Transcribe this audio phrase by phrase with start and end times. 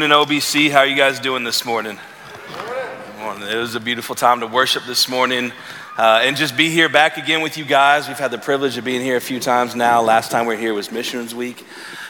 [0.00, 0.70] morning, OBC.
[0.70, 1.98] How are you guys doing this morning?
[3.18, 5.52] It was a beautiful time to worship this morning
[5.98, 8.08] uh, and just be here back again with you guys.
[8.08, 10.00] We've had the privilege of being here a few times now.
[10.00, 11.66] Last time we were here was Missions Week.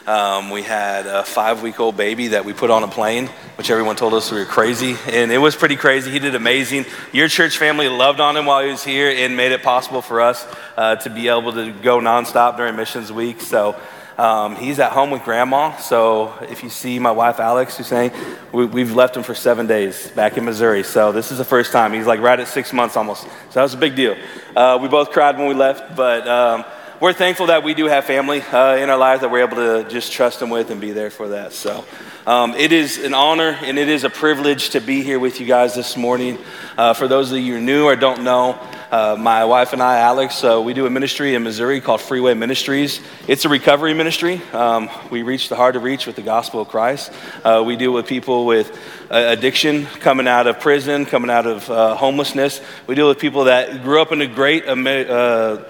[0.06, 3.26] Um, we had a five week old baby that we put on a plane,
[3.58, 4.94] which everyone told us we were crazy.
[5.08, 6.12] And it was pretty crazy.
[6.12, 6.84] He did amazing.
[7.12, 10.20] Your church family loved on him while he was here and made it possible for
[10.20, 13.40] us uh, to be able to go nonstop during Missions Week.
[13.40, 13.74] So
[14.20, 15.74] um, he's at home with grandma.
[15.78, 18.12] So if you see my wife Alex, who's saying
[18.52, 20.82] we, have left him for seven days back in Missouri.
[20.82, 21.94] So this is the first time.
[21.94, 23.22] He's like right at six months almost.
[23.22, 24.16] So that was a big deal.
[24.54, 26.66] Uh, we both cried when we left, but um,
[27.00, 29.88] we're thankful that we do have family uh, in our lives that we're able to
[29.88, 31.54] just trust them with and be there for that.
[31.54, 31.86] So
[32.26, 35.46] um, it is an honor and it is a privilege to be here with you
[35.46, 36.36] guys this morning.
[36.76, 39.80] Uh, for those of you who are new or don't know, uh, my wife and
[39.80, 43.00] I, Alex, uh, we do a ministry in Missouri called Freeway Ministries.
[43.28, 44.42] It's a recovery ministry.
[44.52, 47.12] Um, we reach the hard to reach with the gospel of Christ.
[47.44, 48.76] Uh, we deal with people with
[49.08, 52.60] uh, addiction, coming out of prison, coming out of uh, homelessness.
[52.88, 54.64] We deal with people that grew up in a great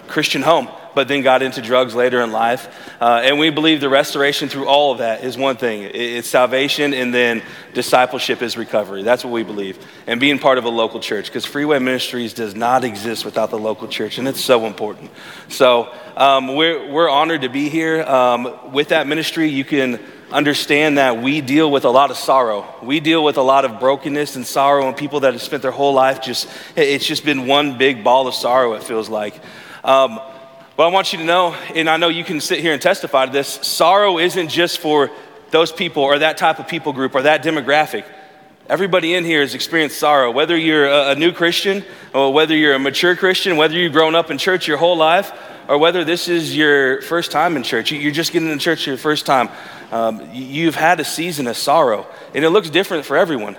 [0.08, 0.68] Christian home
[1.00, 2.68] but then got into drugs later in life.
[3.00, 6.92] Uh, and we believe the restoration through all of that is one thing it's salvation,
[6.92, 9.02] and then discipleship is recovery.
[9.02, 9.78] That's what we believe.
[10.06, 13.58] And being part of a local church, because Freeway Ministries does not exist without the
[13.58, 15.10] local church, and it's so important.
[15.48, 18.02] So um, we're, we're honored to be here.
[18.02, 22.74] Um, with that ministry, you can understand that we deal with a lot of sorrow.
[22.82, 25.70] We deal with a lot of brokenness and sorrow, and people that have spent their
[25.70, 29.40] whole life just, it's just been one big ball of sorrow, it feels like.
[29.82, 30.20] Um,
[30.80, 33.26] but I want you to know, and I know you can sit here and testify
[33.26, 35.10] to this sorrow isn't just for
[35.50, 38.06] those people or that type of people group or that demographic.
[38.66, 42.78] Everybody in here has experienced sorrow, whether you're a, new Christian or whether you're a
[42.78, 45.30] mature Christian, whether you've grown up in church your whole life,
[45.68, 47.92] or whether this is your first time in church.
[47.92, 49.50] You're just getting into church your first time.
[49.92, 53.58] Um, you've had a season of sorrow, and it looks different for everyone.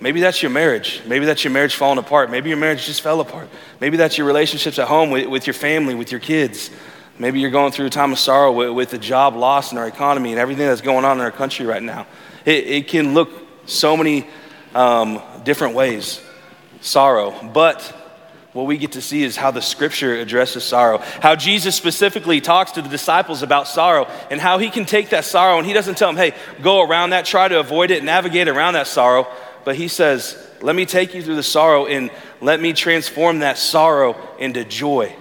[0.00, 1.02] Maybe that's your marriage.
[1.06, 2.30] Maybe that's your marriage falling apart.
[2.30, 3.48] Maybe your marriage just fell apart.
[3.80, 6.70] Maybe that's your relationships at home with, with your family, with your kids.
[7.18, 9.86] Maybe you're going through a time of sorrow with, with the job loss in our
[9.86, 12.06] economy and everything that's going on in our country right now.
[12.46, 13.30] It, it can look
[13.66, 14.26] so many
[14.74, 16.22] um, different ways
[16.80, 17.38] sorrow.
[17.52, 17.82] But
[18.54, 22.72] what we get to see is how the scripture addresses sorrow, how Jesus specifically talks
[22.72, 25.98] to the disciples about sorrow, and how he can take that sorrow and he doesn't
[25.98, 29.28] tell them, hey, go around that, try to avoid it, navigate around that sorrow
[29.64, 32.10] but he says, Let me take you through the sorrow and
[32.40, 35.14] let me transform that sorrow into joy.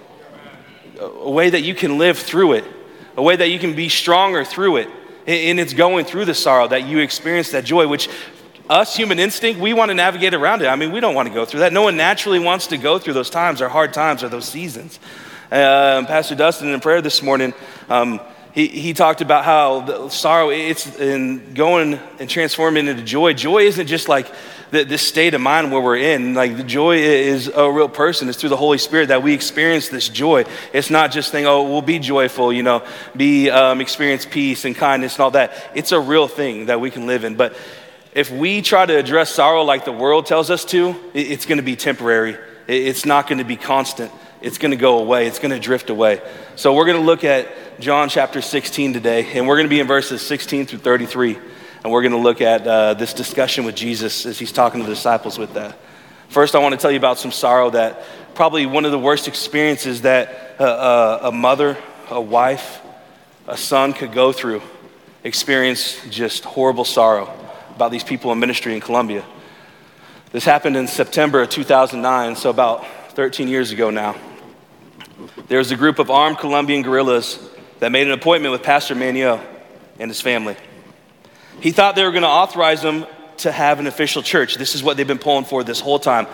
[1.00, 2.66] A way that you can live through it,
[3.16, 4.90] a way that you can be stronger through it.
[5.28, 8.10] And it's going through the sorrow that you experience that joy, which
[8.70, 10.68] us, human instinct, we want to navigate around it.
[10.68, 11.74] I mean, we don't want to go through that.
[11.74, 15.00] No one naturally wants to go through those times or hard times or those seasons.
[15.52, 17.56] Uh, Pastor Dustin in prayer this morning,
[17.90, 18.20] um,
[18.54, 23.34] he, he talked about how sorrow, it's in going and transforming into joy.
[23.34, 24.32] Joy isn't just like
[24.72, 26.34] the, this state of mind where we're in.
[26.34, 28.28] Like the joy is a real person.
[28.28, 30.46] It's through the Holy Spirit that we experience this joy.
[30.74, 32.84] It's not just saying, oh, we'll be joyful, you know,
[33.16, 35.54] be, um, experience peace and kindness and all that.
[35.76, 37.36] It's a real thing that we can live in.
[37.36, 37.56] But
[38.14, 41.64] if we try to address sorrow like the world tells us to, it's going to
[41.64, 42.36] be temporary.
[42.68, 44.12] It's not going to be constant
[44.42, 45.28] it's going to go away.
[45.28, 46.22] It's going to drift away.
[46.56, 47.48] So we're going to look at
[47.80, 51.38] John chapter 16 today, and we're going to be in verses 16 through 33.
[51.84, 54.86] And we're going to look at uh, this discussion with Jesus as he's talking to
[54.86, 55.78] the disciples with that.
[56.28, 58.04] First, I want to tell you about some sorrow that
[58.36, 61.78] probably one of the worst experiences that uh, uh, a mother,
[62.10, 62.82] a wife,
[63.48, 64.62] a son could go through.
[65.24, 67.34] Experience just horrible sorrow
[67.76, 69.26] about these people in ministry in Colombia.
[70.32, 74.16] This happened in September of 2009, so about 13 years ago now
[75.47, 77.40] there was a group of armed Colombian guerrillas
[77.80, 79.41] that made an appointment with Pastor Manuel
[80.00, 80.56] and his family.
[81.59, 83.06] He thought they were going to authorize them
[83.38, 84.56] to have an official church.
[84.56, 86.27] This is what they've been pulling for this whole time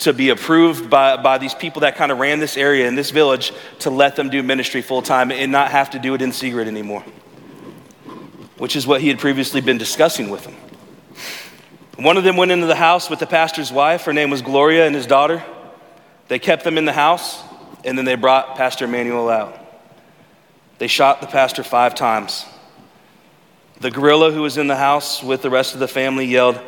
[0.00, 3.10] to be approved by, by these people that kind of ran this area in this
[3.10, 6.32] village to let them do ministry full time and not have to do it in
[6.32, 7.04] secret anymore,
[8.56, 10.54] which is what he had previously been discussing with them.
[11.98, 14.04] One of them went into the house with the pastor's wife.
[14.04, 15.44] Her name was Gloria and his daughter.
[16.28, 17.42] They kept them in the house
[17.84, 19.58] and then they brought Pastor Emmanuel out.
[20.78, 22.46] They shot the pastor five times.
[23.80, 26.60] The guerrilla who was in the house with the rest of the family yelled,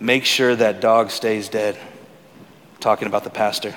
[0.00, 1.78] Make sure that dog stays dead.
[2.80, 3.74] Talking about the pastor.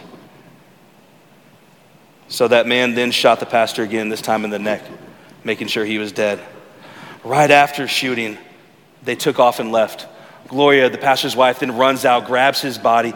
[2.27, 4.83] So that man then shot the pastor again, this time in the neck,
[5.43, 6.39] making sure he was dead.
[7.23, 8.37] Right after shooting,
[9.03, 10.07] they took off and left.
[10.47, 13.13] Gloria, the pastor's wife, then runs out, grabs his body,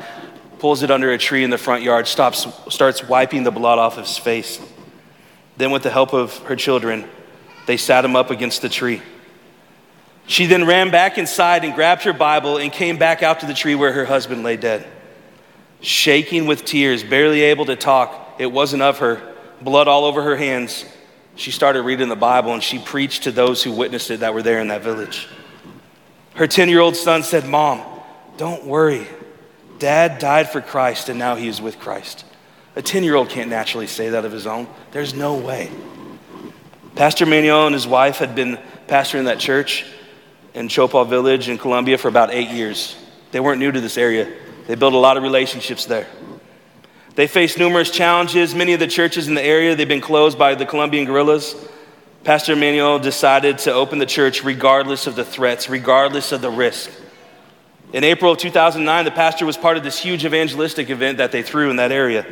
[0.59, 3.97] pulls it under a tree in the front yard, stops, starts wiping the blood off
[3.97, 4.59] his face.
[5.57, 7.05] Then, with the help of her children,
[7.65, 9.01] they sat him up against the tree.
[10.27, 13.53] She then ran back inside and grabbed her Bible and came back out to the
[13.53, 14.87] tree where her husband lay dead.
[15.81, 19.21] Shaking with tears, barely able to talk, it wasn't of her,
[19.61, 20.85] blood all over her hands.
[21.35, 24.43] She started reading the Bible and she preached to those who witnessed it that were
[24.43, 25.27] there in that village.
[26.35, 27.81] Her 10 year old son said, Mom,
[28.37, 29.07] don't worry.
[29.79, 32.25] Dad died for Christ and now he is with Christ.
[32.75, 34.67] A 10 year old can't naturally say that of his own.
[34.91, 35.71] There's no way.
[36.95, 39.85] Pastor Manuel and his wife had been pastoring that church
[40.53, 42.95] in Chopal Village in Colombia for about eight years.
[43.31, 44.31] They weren't new to this area,
[44.67, 46.07] they built a lot of relationships there.
[47.15, 48.55] They faced numerous challenges.
[48.55, 51.55] Many of the churches in the area, they've been closed by the Colombian guerrillas.
[52.23, 56.91] Pastor Emmanuel decided to open the church regardless of the threats, regardless of the risk.
[57.91, 61.41] In April of 2009, the pastor was part of this huge evangelistic event that they
[61.41, 62.25] threw in that area.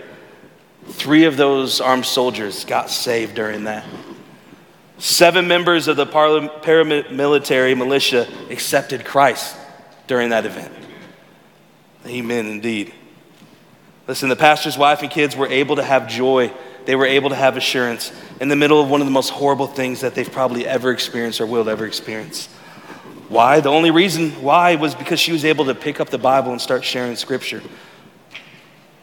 [0.85, 3.83] Three of those armed soldiers got saved during that.
[4.99, 9.55] Seven members of the paramilitary militia accepted Christ
[10.05, 10.73] during that event.
[12.05, 12.93] Amen, indeed.
[14.07, 16.53] Listen, the pastor's wife and kids were able to have joy.
[16.85, 19.67] They were able to have assurance in the middle of one of the most horrible
[19.67, 22.47] things that they've probably ever experienced or will ever experience.
[23.29, 23.59] Why?
[23.59, 26.61] The only reason why was because she was able to pick up the Bible and
[26.61, 27.61] start sharing scripture.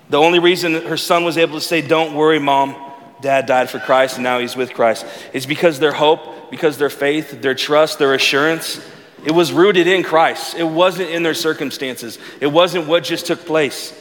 [0.08, 2.76] The only reason her son was able to say, Don't worry, mom,
[3.20, 6.90] dad died for Christ and now he's with Christ is because their hope, because their
[6.90, 8.80] faith, their trust, their assurance,
[9.24, 10.54] it was rooted in Christ.
[10.54, 14.00] It wasn't in their circumstances, it wasn't what just took place.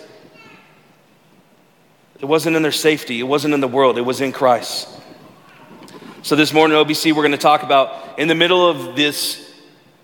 [2.20, 4.88] It wasn't in their safety, it wasn't in the world, it was in Christ.
[6.22, 9.52] So, this morning, OBC, we're going to talk about in the middle of this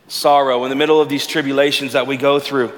[0.09, 2.73] sorrow, in the middle of these tribulations that we go through,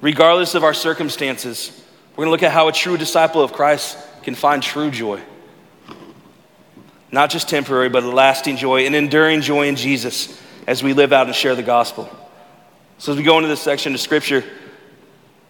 [0.00, 1.72] regardless of our circumstances,
[2.10, 5.22] we're going to look at how a true disciple of Christ can find true joy.
[7.12, 11.12] Not just temporary, but a lasting joy, an enduring joy in Jesus as we live
[11.12, 12.08] out and share the gospel.
[12.98, 14.44] So, as we go into this section of scripture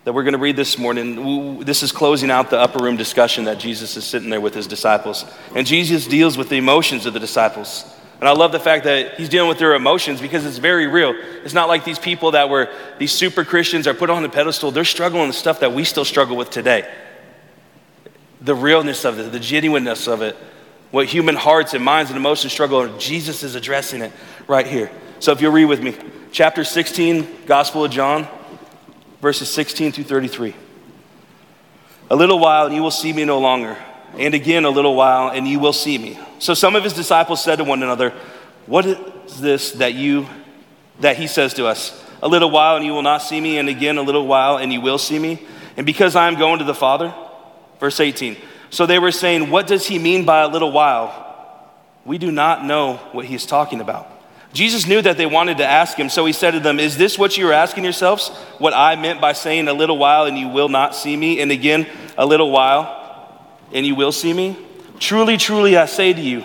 [0.04, 3.44] that we're going to read this morning, this is closing out the upper room discussion
[3.44, 5.24] that Jesus is sitting there with his disciples.
[5.54, 7.84] And Jesus deals with the emotions of the disciples.
[8.20, 11.14] And I love the fact that he's dealing with their emotions because it's very real.
[11.42, 12.68] It's not like these people that were
[12.98, 14.70] these super Christians are put on the pedestal.
[14.70, 16.92] They're struggling with stuff that we still struggle with today.
[18.42, 20.36] The realness of it, the genuineness of it,
[20.90, 24.12] what human hearts and minds and emotions struggle with, Jesus is addressing it
[24.46, 24.90] right here.
[25.18, 25.96] So if you'll read with me,
[26.30, 28.28] chapter 16, Gospel of John,
[29.22, 30.54] verses 16 through 33.
[32.10, 33.78] A little while and you will see me no longer
[34.18, 36.18] and again a little while, and you will see me.
[36.38, 38.10] So some of his disciples said to one another,
[38.66, 40.26] What is this that you
[41.00, 42.04] that he says to us?
[42.22, 44.72] A little while and you will not see me, and again a little while and
[44.72, 45.46] you will see me.
[45.76, 47.14] And because I am going to the Father,
[47.78, 48.36] verse 18.
[48.70, 51.26] So they were saying, What does he mean by a little while?
[52.04, 54.08] We do not know what he is talking about.
[54.52, 57.18] Jesus knew that they wanted to ask him, so he said to them, Is this
[57.18, 58.28] what you are asking yourselves?
[58.58, 61.52] What I meant by saying a little while and you will not see me, and
[61.52, 61.86] again
[62.18, 62.99] a little while
[63.72, 64.56] and you will see me?
[64.98, 66.44] Truly, truly, I say to you,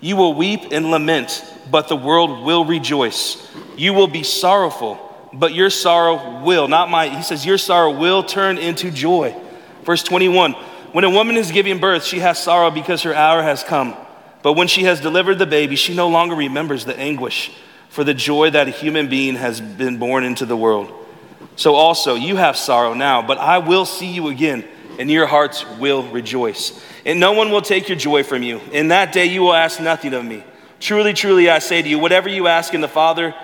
[0.00, 3.48] you will weep and lament, but the world will rejoice.
[3.76, 4.98] You will be sorrowful,
[5.32, 9.34] but your sorrow will, not my, he says, your sorrow will turn into joy.
[9.84, 10.52] Verse 21
[10.92, 13.96] When a woman is giving birth, she has sorrow because her hour has come.
[14.42, 17.50] But when she has delivered the baby, she no longer remembers the anguish
[17.88, 20.92] for the joy that a human being has been born into the world.
[21.56, 24.64] So also, you have sorrow now, but I will see you again
[24.98, 26.82] and your hearts will rejoice.
[27.04, 28.60] And no one will take your joy from you.
[28.72, 30.44] In that day you will ask nothing of me.
[30.80, 33.34] Truly, truly, I say to you, whatever you ask in the Father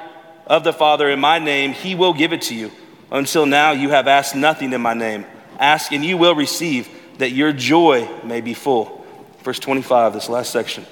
[0.46, 2.70] of the Father in my name, he will give it to you.
[3.10, 5.24] Until now you have asked nothing in my name.
[5.58, 6.88] Ask and you will receive,
[7.18, 9.04] that your joy may be full.
[9.42, 10.86] Verse 25, this last section.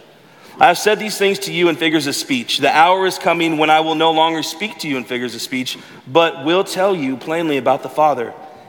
[0.61, 2.59] I have said these things to you in figures of speech.
[2.59, 5.41] The hour is coming when I will no longer speak to you in figures of
[5.41, 8.35] speech, but will tell you plainly about the Father.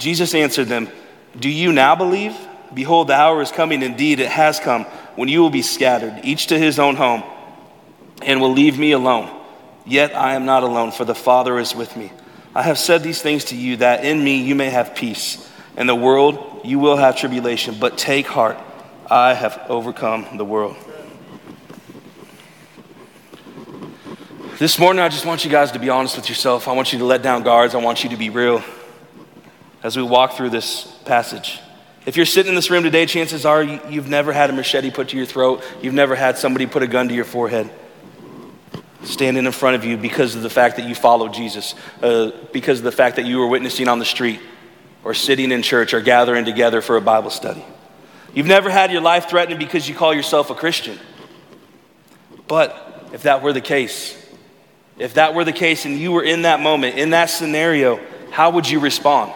[0.00, 0.88] Jesus answered them,
[1.38, 2.36] Do you now believe?
[2.72, 4.84] Behold, the hour is coming, indeed, it has come,
[5.16, 7.22] when you will be scattered, each to his own home,
[8.22, 9.36] and will leave me alone.
[9.84, 12.12] Yet I am not alone, for the Father is with me.
[12.54, 15.48] I have said these things to you, that in me you may have peace.
[15.76, 18.56] In the world you will have tribulation, but take heart,
[19.10, 20.76] I have overcome the world.
[24.58, 26.68] This morning, I just want you guys to be honest with yourself.
[26.68, 27.74] I want you to let down guards.
[27.74, 28.62] I want you to be real
[29.82, 31.60] as we walk through this passage.
[32.06, 35.10] If you're sitting in this room today, chances are you've never had a machete put
[35.10, 37.70] to your throat, you've never had somebody put a gun to your forehead
[39.02, 42.78] standing in front of you because of the fact that you followed Jesus, uh, because
[42.78, 44.40] of the fact that you were witnessing on the street
[45.04, 47.64] or sitting in church or gathering together for a Bible study.
[48.34, 50.98] You've never had your life threatened because you call yourself a Christian.
[52.46, 54.16] But if that were the case,
[54.98, 57.98] if that were the case and you were in that moment, in that scenario,
[58.30, 59.32] how would you respond?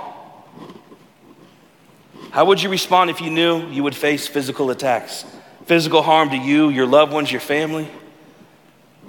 [2.34, 5.24] How would you respond if you knew you would face physical attacks,
[5.64, 7.88] physical harm to you, your loved ones, your family?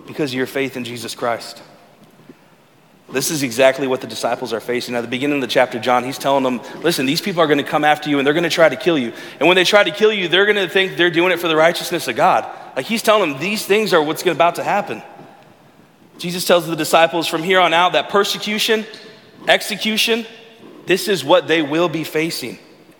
[0.05, 1.61] because of your faith in Jesus Christ.
[3.11, 4.95] This is exactly what the disciples are facing.
[4.95, 7.59] At the beginning of the chapter, John, he's telling them, listen, these people are going
[7.59, 9.13] to come after you and they're going to try to kill you.
[9.39, 11.47] And when they try to kill you, they're going to think they're doing it for
[11.47, 12.49] the righteousness of God.
[12.75, 15.03] Like he's telling them, these things are what's about to happen.
[16.17, 18.85] Jesus tells the disciples from here on out that persecution,
[19.47, 20.25] execution,
[20.87, 22.57] this is what they will be facing.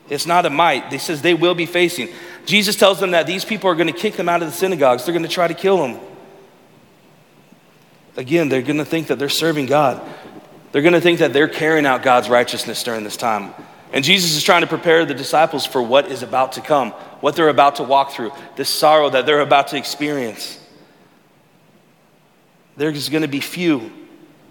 [0.10, 0.92] It's not a might.
[0.92, 2.10] He says they will be facing.
[2.46, 5.06] Jesus tells them that these people are going to kick them out of the synagogues.
[5.06, 6.00] They're going to try to kill them.
[8.16, 10.02] Again, they're going to think that they're serving God.
[10.72, 13.54] They're going to think that they're carrying out God's righteousness during this time.
[13.92, 17.36] And Jesus is trying to prepare the disciples for what is about to come, what
[17.36, 20.60] they're about to walk through, this sorrow that they're about to experience.
[22.78, 23.92] There's going to be few.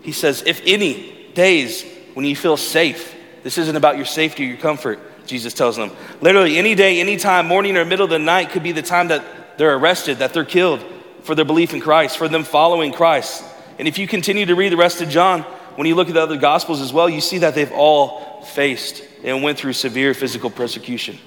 [0.03, 1.85] He says, if any days
[2.15, 5.91] when you feel safe, this isn't about your safety or your comfort, Jesus tells them.
[6.21, 9.09] Literally, any day, any time, morning or middle of the night could be the time
[9.09, 9.25] that
[9.59, 10.85] they're arrested, that they're killed
[11.23, 13.45] for their belief in Christ, for them following Christ.
[13.79, 15.43] And if you continue to read the rest of John,
[15.77, 19.03] when you look at the other gospels as well, you see that they've all faced
[19.25, 21.19] and went through severe physical persecution.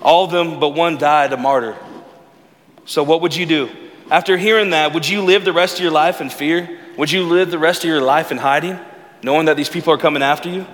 [0.00, 1.76] All of them but one died a martyr.
[2.84, 3.70] So, what would you do?
[4.10, 6.78] After hearing that, would you live the rest of your life in fear?
[6.96, 8.78] Would you live the rest of your life in hiding,
[9.22, 10.66] knowing that these people are coming after you?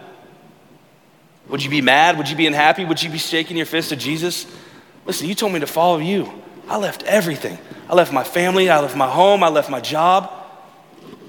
[1.48, 2.18] Would you be mad?
[2.18, 2.84] Would you be unhappy?
[2.84, 4.46] Would you be shaking your fist at Jesus?
[5.04, 6.30] Listen, you told me to follow you.
[6.68, 7.58] I left everything.
[7.88, 10.32] I left my family, I left my home, I left my job.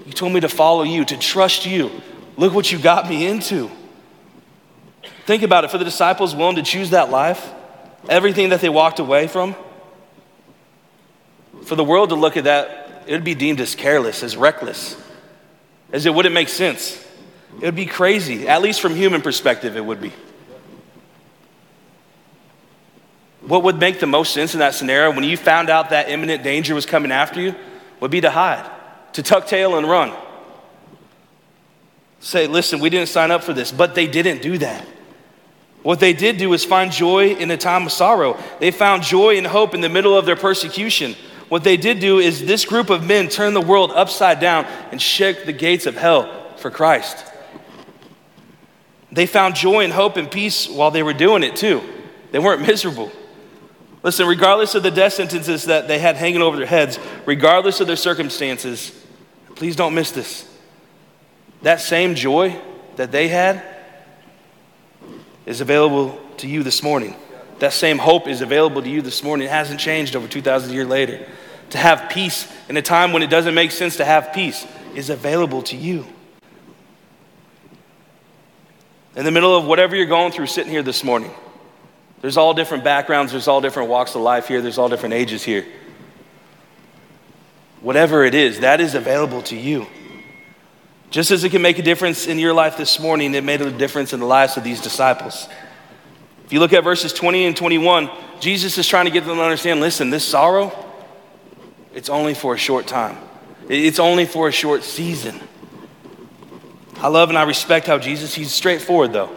[0.05, 1.91] You told me to follow you, to trust you.
[2.35, 3.69] Look what you got me into.
[5.25, 7.47] Think about it for the disciples willing to choose that life,
[8.09, 9.55] everything that they walked away from.
[11.65, 14.95] For the world to look at that, it would be deemed as careless, as reckless,
[15.91, 17.03] as it wouldn't make sense.
[17.55, 20.13] It would be crazy, at least from human perspective, it would be.
[23.41, 26.43] What would make the most sense in that scenario when you found out that imminent
[26.43, 27.55] danger was coming after you
[27.99, 28.69] would be to hide
[29.17, 30.13] to tuck tail and run.
[32.19, 34.85] Say, listen, we didn't sign up for this, but they didn't do that.
[35.81, 38.37] What they did do is find joy in a time of sorrow.
[38.59, 41.15] They found joy and hope in the middle of their persecution.
[41.49, 45.01] What they did do is this group of men turned the world upside down and
[45.01, 47.25] shook the gates of hell for Christ.
[49.11, 51.81] They found joy and hope and peace while they were doing it too.
[52.31, 53.11] They weren't miserable.
[54.03, 57.87] Listen, regardless of the death sentences that they had hanging over their heads, regardless of
[57.87, 58.91] their circumstances,
[59.55, 60.47] please don't miss this.
[61.61, 62.59] That same joy
[62.97, 63.63] that they had
[65.45, 67.15] is available to you this morning.
[67.59, 69.47] That same hope is available to you this morning.
[69.47, 71.27] It hasn't changed over 2,000 years later.
[71.71, 75.09] To have peace in a time when it doesn't make sense to have peace is
[75.09, 76.05] available to you.
[79.17, 81.31] In the middle of whatever you're going through, sitting here this morning,
[82.21, 85.43] there's all different backgrounds, there's all different walks of life here, there's all different ages
[85.43, 85.65] here.
[87.81, 89.87] Whatever it is, that is available to you.
[91.09, 93.71] Just as it can make a difference in your life this morning, it made a
[93.71, 95.47] difference in the lives of these disciples.
[96.45, 99.43] If you look at verses 20 and 21, Jesus is trying to get them to
[99.43, 100.71] understand listen, this sorrow,
[101.95, 103.17] it's only for a short time,
[103.67, 105.39] it's only for a short season.
[106.99, 109.29] I love and I respect how Jesus, he's straightforward though.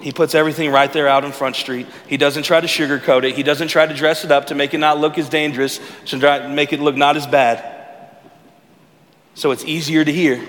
[0.00, 1.86] He puts everything right there out in Front Street.
[2.06, 3.34] He doesn't try to sugarcoat it.
[3.36, 6.48] He doesn't try to dress it up to make it not look as dangerous, to
[6.48, 7.64] make it look not as bad.
[9.34, 10.44] So it's easier to hear.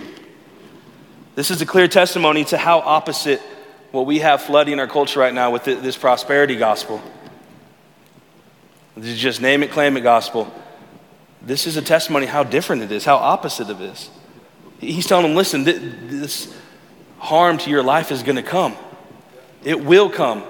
[1.36, 3.42] This is a clear testimony to how opposite
[3.92, 7.02] what we have flooding our culture right now with this prosperity gospel.
[8.98, 10.54] This is just name it, claim it gospel.
[11.42, 14.10] This is a testimony how different it is, how opposite of this.
[14.80, 16.54] He's telling them, listen, this
[17.18, 18.76] harm to your life is going to come.
[19.64, 20.44] It will come.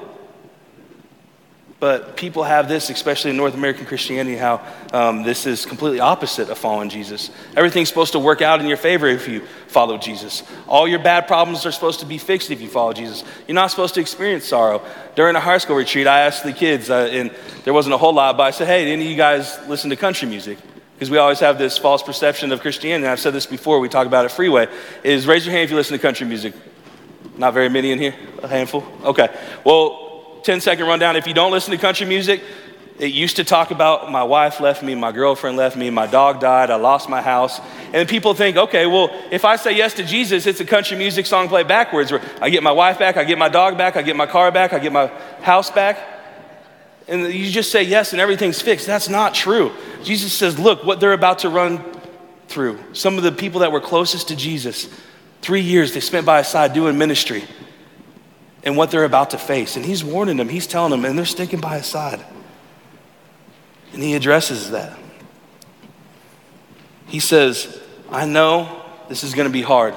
[1.79, 6.49] But people have this, especially in North American Christianity, how um, this is completely opposite
[6.49, 7.29] of following Jesus.
[7.55, 10.41] Everything's supposed to work out in your favor if you follow Jesus.
[10.67, 13.25] All your bad problems are supposed to be fixed if you follow Jesus.
[13.45, 14.81] You're not supposed to experience sorrow.
[15.15, 17.29] During a high school retreat, I asked the kids, uh, and
[17.65, 19.95] there wasn't a whole lot, but I said, hey, any of you guys listen to
[19.97, 20.57] country music?
[20.95, 23.03] Because we always have this false perception of Christianity.
[23.03, 24.67] And I've said this before, we talk about it freeway,
[25.03, 26.53] is raise your hand if you listen to country music.
[27.37, 28.15] Not very many in here?
[28.41, 28.85] A handful?
[29.03, 29.27] Okay.
[29.65, 31.17] Well, 10 second rundown.
[31.17, 32.41] If you don't listen to country music,
[32.97, 36.39] it used to talk about my wife left me, my girlfriend left me, my dog
[36.39, 37.59] died, I lost my house.
[37.91, 41.25] And people think, okay, well, if I say yes to Jesus, it's a country music
[41.25, 44.01] song played backwards where I get my wife back, I get my dog back, I
[44.01, 45.07] get my car back, I get my
[45.41, 46.14] house back.
[47.07, 48.87] And you just say yes and everything's fixed.
[48.87, 49.71] That's not true.
[50.03, 51.83] Jesus says, look, what they're about to run
[52.47, 52.79] through.
[52.93, 54.89] Some of the people that were closest to Jesus,
[55.41, 57.43] three years they spent by his side doing ministry,
[58.63, 59.75] and what they're about to face.
[59.75, 62.25] And he's warning them, he's telling them, and they're sticking by his side.
[63.93, 64.97] And he addresses that.
[67.05, 69.93] He says, I know this is going to be hard.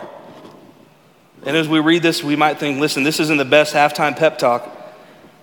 [1.47, 4.37] And as we read this, we might think, listen, this isn't the best halftime pep
[4.37, 4.71] talk.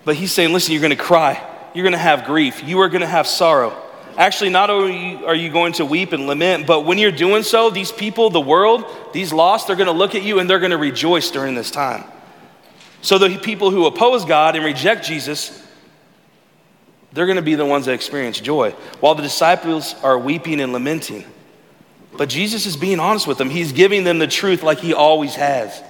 [0.03, 1.43] But he's saying, listen, you're going to cry.
[1.75, 2.63] You're going to have grief.
[2.63, 3.79] You are going to have sorrow.
[4.17, 7.69] Actually, not only are you going to weep and lament, but when you're doing so,
[7.69, 10.71] these people, the world, these lost, they're going to look at you and they're going
[10.71, 12.05] to rejoice during this time.
[13.01, 15.61] So the people who oppose God and reject Jesus,
[17.11, 20.71] they're going to be the ones that experience joy, while the disciples are weeping and
[20.71, 21.25] lamenting.
[22.17, 23.49] But Jesus is being honest with them.
[23.49, 25.83] He's giving them the truth like he always has.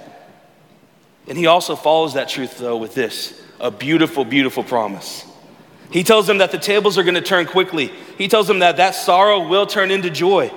[1.28, 5.24] And he also follows that truth, though, with this a beautiful, beautiful promise.
[5.90, 7.92] He tells them that the tables are going to turn quickly.
[8.18, 10.52] He tells them that that sorrow will turn into joy.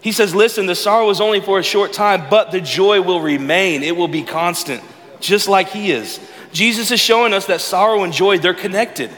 [0.00, 3.20] He says, Listen, the sorrow is only for a short time, but the joy will
[3.20, 3.82] remain.
[3.82, 4.82] It will be constant,
[5.20, 6.20] just like He is.
[6.52, 9.10] Jesus is showing us that sorrow and joy, they're connected.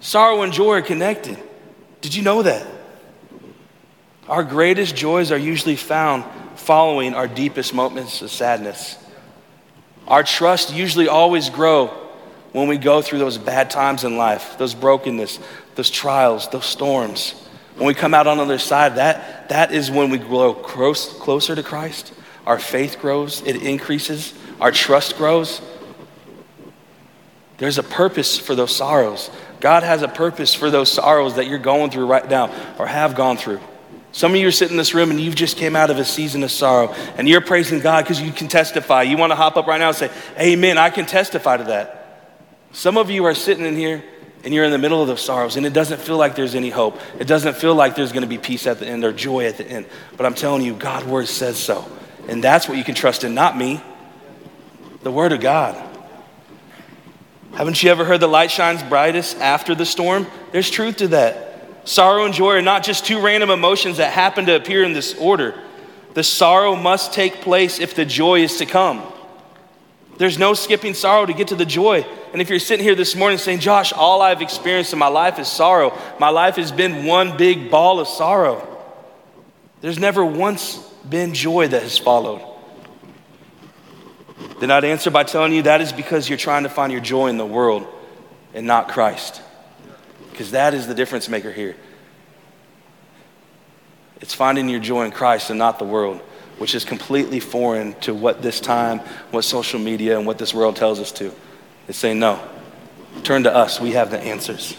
[0.00, 1.38] Sorrow and joy are connected.
[2.00, 2.66] Did you know that?
[4.28, 6.24] Our greatest joys are usually found
[6.56, 8.96] following our deepest moments of sadness.
[10.06, 12.03] Our trust usually always grow
[12.54, 15.40] when we go through those bad times in life, those brokenness,
[15.74, 17.32] those trials, those storms.
[17.74, 21.12] When we come out on the other side, that, that is when we grow close,
[21.14, 22.12] closer to Christ.
[22.46, 25.60] Our faith grows, it increases, our trust grows.
[27.58, 29.30] There's a purpose for those sorrows.
[29.58, 33.16] God has a purpose for those sorrows that you're going through right now or have
[33.16, 33.58] gone through.
[34.12, 36.04] Some of you are sitting in this room and you've just came out of a
[36.04, 39.02] season of sorrow and you're praising God because you can testify.
[39.02, 42.02] You want to hop up right now and say, Amen, I can testify to that.
[42.74, 44.02] Some of you are sitting in here
[44.42, 46.70] and you're in the middle of those sorrows and it doesn't feel like there's any
[46.70, 46.98] hope.
[47.20, 49.56] It doesn't feel like there's going to be peace at the end or joy at
[49.56, 49.86] the end.
[50.16, 51.88] But I'm telling you, God's word says so.
[52.28, 53.80] And that's what you can trust in, not me,
[55.04, 55.76] the word of God.
[57.52, 60.26] Haven't you ever heard the light shines brightest after the storm?
[60.50, 61.88] There's truth to that.
[61.88, 65.14] Sorrow and joy are not just two random emotions that happen to appear in this
[65.14, 65.54] order.
[66.14, 69.13] The sorrow must take place if the joy is to come.
[70.16, 72.06] There's no skipping sorrow to get to the joy.
[72.32, 75.38] And if you're sitting here this morning saying, Josh, all I've experienced in my life
[75.38, 78.70] is sorrow, my life has been one big ball of sorrow.
[79.80, 80.76] There's never once
[81.08, 82.42] been joy that has followed.
[84.60, 87.26] Then I'd answer by telling you that is because you're trying to find your joy
[87.26, 87.86] in the world
[88.54, 89.42] and not Christ.
[90.30, 91.76] Because that is the difference maker here.
[94.20, 96.20] It's finding your joy in Christ and not the world,
[96.58, 100.76] which is completely foreign to what this time, what social media, and what this world
[100.76, 101.32] tells us to.
[101.88, 102.40] It's saying, no,
[103.22, 103.80] turn to us.
[103.80, 104.76] We have the answers.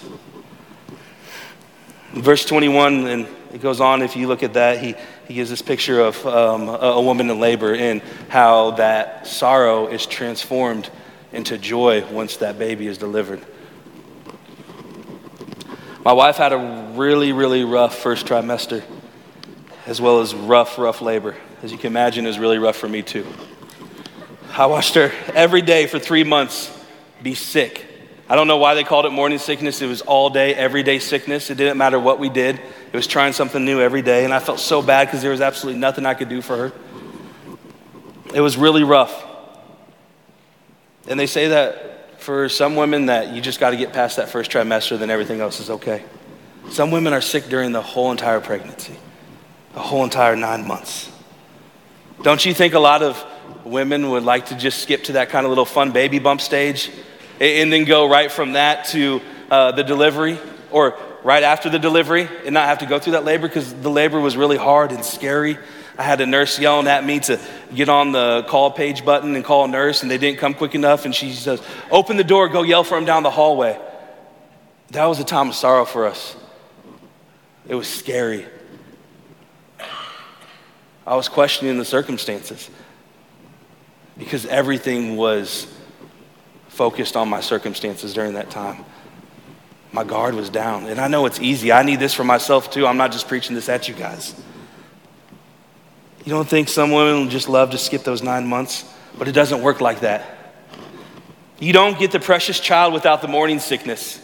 [2.14, 4.96] verse 21, and it goes on, if you look at that, he,
[5.28, 9.88] he gives this picture of um, a, a woman in labor and how that sorrow
[9.88, 10.90] is transformed
[11.32, 13.46] into joy once that baby is delivered.
[16.06, 18.84] My wife had a really, really rough first trimester,
[19.88, 21.36] as well as rough, rough labor.
[21.66, 23.26] As you can imagine, was really rough for me too.
[24.56, 26.72] I watched her every day for three months
[27.24, 27.84] be sick.
[28.30, 29.82] I don't know why they called it morning sickness.
[29.82, 31.50] It was all day, everyday sickness.
[31.50, 32.58] It didn't matter what we did.
[32.58, 35.42] It was trying something new every day, and I felt so bad because there was
[35.42, 36.72] absolutely nothing I could do for her.
[38.32, 39.26] It was really rough.
[41.08, 44.30] And they say that for some women that you just got to get past that
[44.30, 46.04] first trimester, then everything else is okay.
[46.70, 48.96] Some women are sick during the whole entire pregnancy,
[49.74, 51.10] the whole entire nine months.
[52.22, 53.24] Don't you think a lot of
[53.64, 56.90] women would like to just skip to that kind of little fun baby bump stage
[57.40, 60.38] and then go right from that to uh, the delivery?
[60.72, 63.90] Or right after the delivery and not have to go through that labor because the
[63.90, 65.58] labor was really hard and scary.
[65.98, 67.40] I had a nurse yelling at me to
[67.74, 70.76] get on the call page button and call a nurse, and they didn't come quick
[70.76, 71.06] enough.
[71.06, 73.80] And she says, Open the door, go yell for him down the hallway.
[74.92, 76.36] That was a time of sorrow for us.
[77.68, 78.46] It was scary.
[81.06, 82.70] I was questioning the circumstances
[84.18, 85.68] because everything was
[86.70, 88.84] focused on my circumstances during that time.
[89.92, 90.88] my guard was down.
[90.88, 91.72] And I know it's easy.
[91.72, 92.86] I need this for myself too.
[92.86, 94.36] I'm not just preaching this at you guys.
[96.26, 98.84] You don't think some women just love to skip those nine months?
[99.18, 100.26] But it doesn't work like that.
[101.60, 104.20] You don't get the precious child without the morning sickness.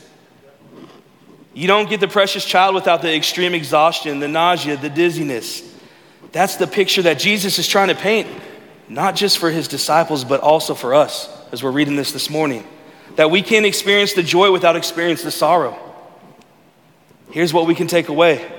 [1.54, 5.71] You don't get the precious child without the extreme exhaustion, the nausea, the dizziness.
[6.32, 8.28] That's the picture that Jesus is trying to paint,
[8.88, 12.66] not just for his disciples, but also for us, as we're reading this this morning.
[13.16, 15.78] That we can't experience the joy without experiencing the sorrow.
[17.32, 18.50] Here's what we can take away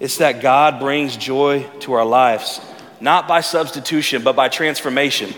[0.00, 2.60] it's that God brings joy to our lives,
[3.00, 5.32] not by substitution, but by transformation.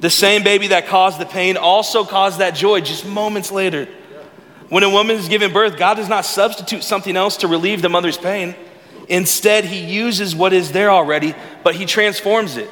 [0.00, 3.86] The same baby that caused the pain also caused that joy just moments later.
[4.68, 7.88] When a woman is given birth, God does not substitute something else to relieve the
[7.88, 8.56] mother's pain.
[9.12, 12.70] Instead, He uses what is there already, but He transforms it.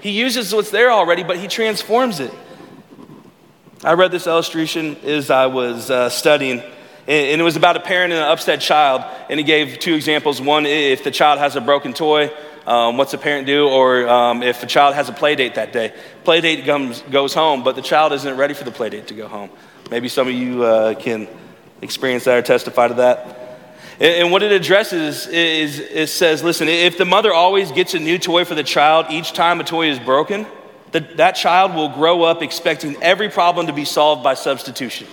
[0.00, 2.30] He uses what's there already, but He transforms it.
[3.82, 6.60] I read this illustration as I was uh, studying,
[7.08, 9.04] and it was about a parent and an upset child.
[9.30, 10.38] And he gave two examples.
[10.38, 12.30] One, if the child has a broken toy,
[12.66, 13.66] um, what's the parent do?
[13.66, 17.32] Or um, if a child has a play date that day, play date comes, goes
[17.32, 19.48] home, but the child isn't ready for the play date to go home.
[19.90, 21.26] Maybe some of you uh, can
[21.80, 23.43] experience that or testify to that.
[24.00, 28.18] And, what it addresses is it says, listen, if the mother always gets a new
[28.18, 30.46] toy for the child each time a toy is broken,
[30.90, 35.06] that, that child will grow up expecting every problem to be solved by substitution.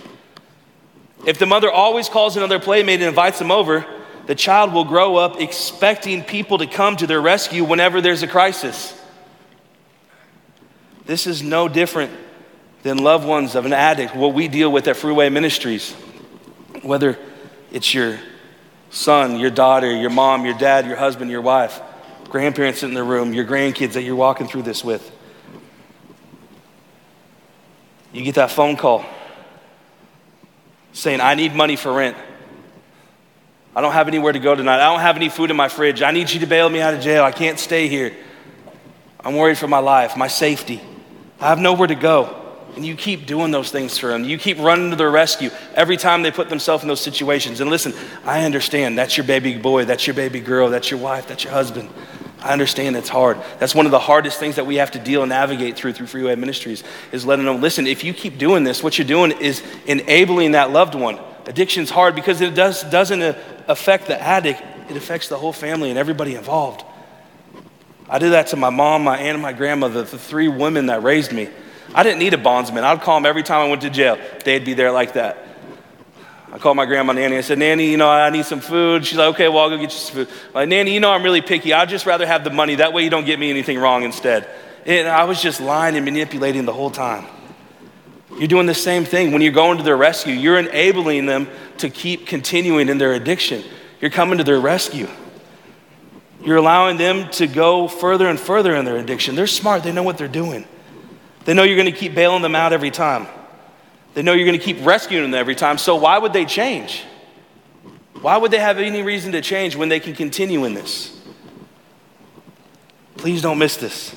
[1.26, 3.86] If the mother always calls another playmate and invites them over,
[4.26, 8.28] the child will grow up expecting people to come to their rescue whenever there's a
[8.28, 9.00] crisis.
[11.06, 12.12] This is no different
[12.84, 15.94] than loved ones of an addict, what we deal with at Freeway Ministries.
[16.82, 17.20] Whether
[17.72, 18.20] it's your
[18.92, 21.82] son, your daughter, your mom, your dad, your husband, your wife,
[22.26, 25.10] grandparents in the room, your grandkids that you're walking through this with.
[28.14, 29.06] You get that phone call
[30.92, 32.18] saying, I need money for rent.
[33.74, 34.82] I don't have anywhere to go tonight.
[34.82, 36.02] I don't have any food in my fridge.
[36.02, 37.24] I need you to bail me out of jail.
[37.24, 38.14] I can't stay here.
[39.24, 40.82] I'm worried for my life, my safety.
[41.40, 42.41] I have nowhere to go.
[42.76, 44.24] And you keep doing those things for them.
[44.24, 47.60] You keep running to their rescue every time they put themselves in those situations.
[47.60, 51.28] And listen, I understand that's your baby boy, that's your baby girl, that's your wife,
[51.28, 51.90] that's your husband.
[52.42, 53.38] I understand it's hard.
[53.60, 56.08] That's one of the hardest things that we have to deal and navigate through through
[56.08, 57.86] Freeway Ministries is letting them listen.
[57.86, 61.20] If you keep doing this, what you're doing is enabling that loved one.
[61.46, 63.22] Addiction's hard because it does, doesn't
[63.68, 66.84] affect the addict, it affects the whole family and everybody involved.
[68.10, 71.04] I did that to my mom, my aunt, and my grandmother, the three women that
[71.04, 71.48] raised me.
[71.94, 72.84] I didn't need a bondsman.
[72.84, 74.18] I'd call them every time I went to jail.
[74.44, 75.48] They'd be there like that.
[76.52, 77.38] I called my grandma Nanny.
[77.38, 79.06] I said, Nanny, you know, I need some food.
[79.06, 80.28] She's like, okay, well, I'll go get you some food.
[80.50, 81.74] I'm like, Nanny, you know, I'm really picky.
[81.74, 82.76] I'd just rather have the money.
[82.76, 84.50] That way you don't get me anything wrong instead.
[84.86, 87.26] And I was just lying and manipulating the whole time.
[88.38, 89.32] You're doing the same thing.
[89.32, 93.64] When you're going to their rescue, you're enabling them to keep continuing in their addiction.
[94.02, 95.08] You're coming to their rescue.
[96.44, 99.36] You're allowing them to go further and further in their addiction.
[99.36, 100.66] They're smart, they know what they're doing.
[101.46, 103.28] They know you're going to keep bailing them out every time.
[104.14, 105.78] They know you're going to keep rescuing them every time.
[105.78, 107.04] So why would they change?
[108.22, 111.18] Why would they have any reason to change when they can continue in this?
[113.18, 114.16] Please don't miss this.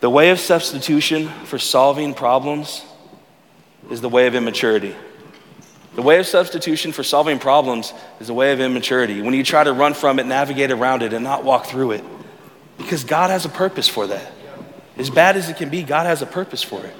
[0.00, 2.84] The way of substitution for solving problems
[3.90, 4.96] is the way of immaturity.
[5.94, 9.20] The way of substitution for solving problems is the way of immaturity.
[9.20, 12.04] When you try to run from it, navigate around it, and not walk through it.
[12.78, 14.32] Because God has a purpose for that.
[14.96, 16.94] As bad as it can be, God has a purpose for it.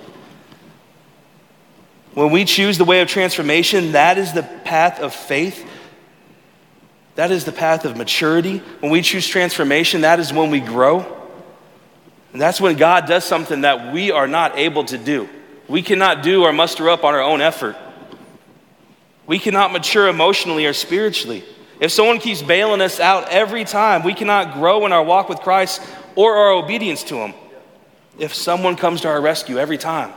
[2.15, 5.67] When we choose the way of transformation, that is the path of faith.
[7.15, 8.59] That is the path of maturity.
[8.81, 11.21] When we choose transformation, that is when we grow.
[12.33, 15.29] And that's when God does something that we are not able to do.
[15.69, 17.77] We cannot do or muster up on our own effort.
[19.27, 21.45] We cannot mature emotionally or spiritually.
[21.81, 25.41] If someone keeps bailing us out every time, we cannot grow in our walk with
[25.41, 25.83] Christ
[26.15, 27.35] or our obedience to Him.
[28.23, 30.13] If someone comes to our rescue every time,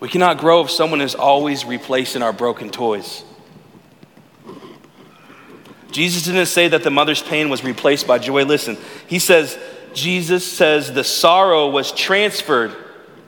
[0.00, 3.22] we cannot grow if someone is always replacing our broken toys.
[5.92, 8.46] Jesus didn't say that the mother's pain was replaced by joy.
[8.46, 9.56] Listen, he says,
[9.94, 12.74] Jesus says the sorrow was transferred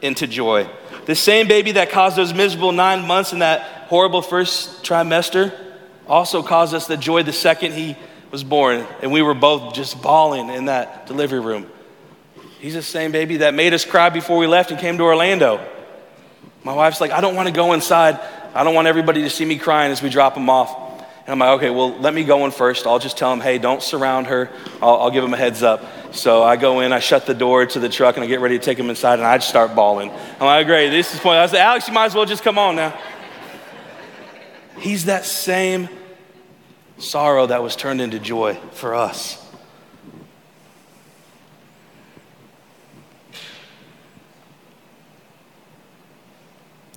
[0.03, 0.69] into joy.
[1.07, 5.55] The same baby that caused those miserable nine months in that horrible first trimester
[6.09, 7.95] also caused us the joy the second he
[8.33, 8.85] was born.
[9.01, 11.71] And we were both just bawling in that delivery room.
[12.61, 15.67] He's the same baby that made us cry before we left and came to Orlando.
[16.63, 18.21] My wife's like, I don't want to go inside.
[18.55, 20.91] I don't want everybody to see me crying as we drop him off.
[21.21, 22.87] And I'm like, okay, well, let me go in first.
[22.87, 24.51] I'll just tell him, hey, don't surround her.
[24.83, 26.15] I'll, I'll give him a heads up.
[26.15, 28.59] So I go in, I shut the door to the truck, and I get ready
[28.59, 30.11] to take him inside, and I just start bawling.
[30.11, 31.39] I'm like, great, this is point.
[31.39, 32.99] I said, Alex, you might as well just come on now.
[34.77, 35.89] He's that same
[36.99, 39.50] sorrow that was turned into joy for us.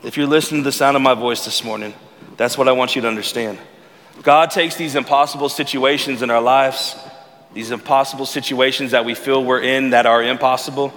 [0.04, 1.94] If you're listening to the sound of my voice this morning,
[2.36, 3.58] that's what I want you to understand.
[4.22, 6.96] God takes these impossible situations in our lives,
[7.54, 10.94] these impossible situations that we feel we're in that are impossible,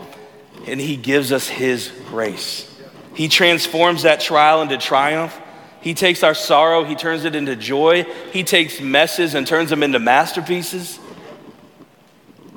[0.66, 2.68] and He gives us His grace.
[3.14, 5.40] He transforms that trial into triumph.
[5.80, 8.02] He takes our sorrow, He turns it into joy.
[8.32, 10.98] He takes messes and turns them into masterpieces.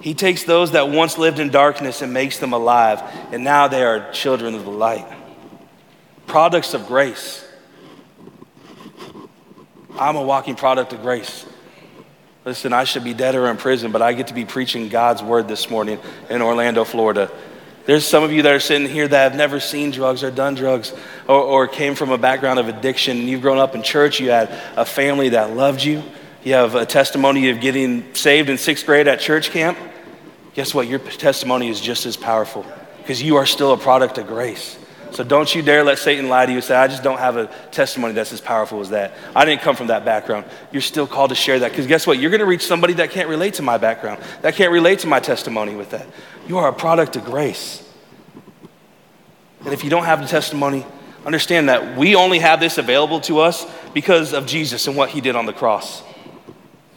[0.02, 3.84] He takes those that once lived in darkness and makes them alive, and now they
[3.84, 5.06] are children of the light,
[6.30, 7.44] products of grace.
[9.98, 11.46] I'm a walking product of grace.
[12.46, 15.22] Listen, I should be dead or in prison, but I get to be preaching God's
[15.22, 17.30] word this morning in Orlando, Florida.
[17.86, 20.54] There's some of you that are sitting here that have never seen drugs or done
[20.54, 20.94] drugs
[21.28, 23.28] or, or came from a background of addiction.
[23.28, 26.04] You've grown up in church, you had a family that loved you,
[26.44, 29.78] you have a testimony of getting saved in sixth grade at church camp.
[30.54, 30.88] Guess what?
[30.88, 32.66] Your testimony is just as powerful
[33.00, 34.79] because you are still a product of grace.
[35.12, 37.36] So don't you dare let Satan lie to you and say, I just don't have
[37.36, 39.14] a testimony that's as powerful as that.
[39.36, 40.46] I didn't come from that background.
[40.72, 42.20] You're still called to share that because guess what?
[42.20, 45.08] You're going to reach somebody that can't relate to my background, that can't relate to
[45.08, 46.06] my testimony with that.
[46.48, 47.84] You are a product of grace.
[49.66, 50.86] And if you don't have the testimony,
[51.26, 55.22] understand that we only have this available to us because of Jesus and what he
[55.22, 56.04] did on the cross.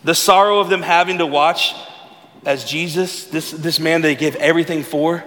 [0.04, 1.74] The sorrow of them having to watch
[2.44, 5.24] as Jesus, this, this man they gave everything for,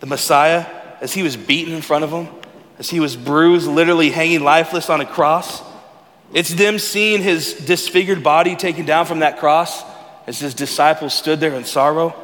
[0.00, 0.66] the Messiah,
[1.00, 2.28] as he was beaten in front of them,
[2.78, 5.62] as he was bruised, literally hanging lifeless on a cross.
[6.32, 9.82] It's them seeing his disfigured body taken down from that cross
[10.26, 12.14] as his disciples stood there in sorrow.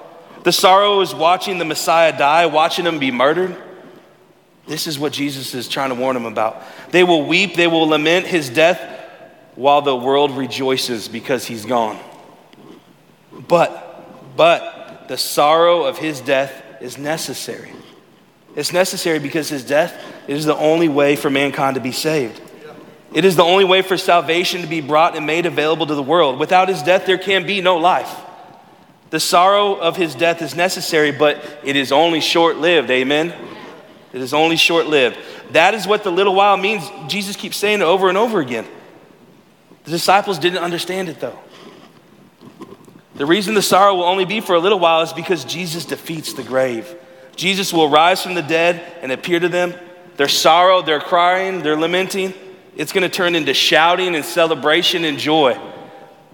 [0.43, 3.57] The sorrow is watching the Messiah die, watching him be murdered.
[4.67, 6.63] This is what Jesus is trying to warn them about.
[6.91, 8.81] They will weep, they will lament his death
[9.55, 11.99] while the world rejoices because he's gone.
[13.49, 17.73] But, but, the sorrow of his death is necessary.
[18.57, 22.41] It's necessary because his death is the only way for mankind to be saved.
[23.13, 26.03] It is the only way for salvation to be brought and made available to the
[26.03, 26.39] world.
[26.39, 28.13] Without his death, there can be no life.
[29.11, 32.91] The sorrow of his death is necessary, but it is only short lived.
[32.91, 33.33] Amen?
[34.13, 35.17] It is only short lived.
[35.53, 36.89] That is what the little while means.
[37.07, 38.67] Jesus keeps saying it over and over again.
[39.85, 41.39] The disciples didn't understand it though.
[43.15, 46.33] The reason the sorrow will only be for a little while is because Jesus defeats
[46.33, 46.97] the grave.
[47.37, 49.75] Jesus will rise from the dead and appear to them.
[50.17, 52.35] Their sorrow, their crying, their lamenting,
[52.77, 55.59] it's going to turn into shouting and celebration and joy.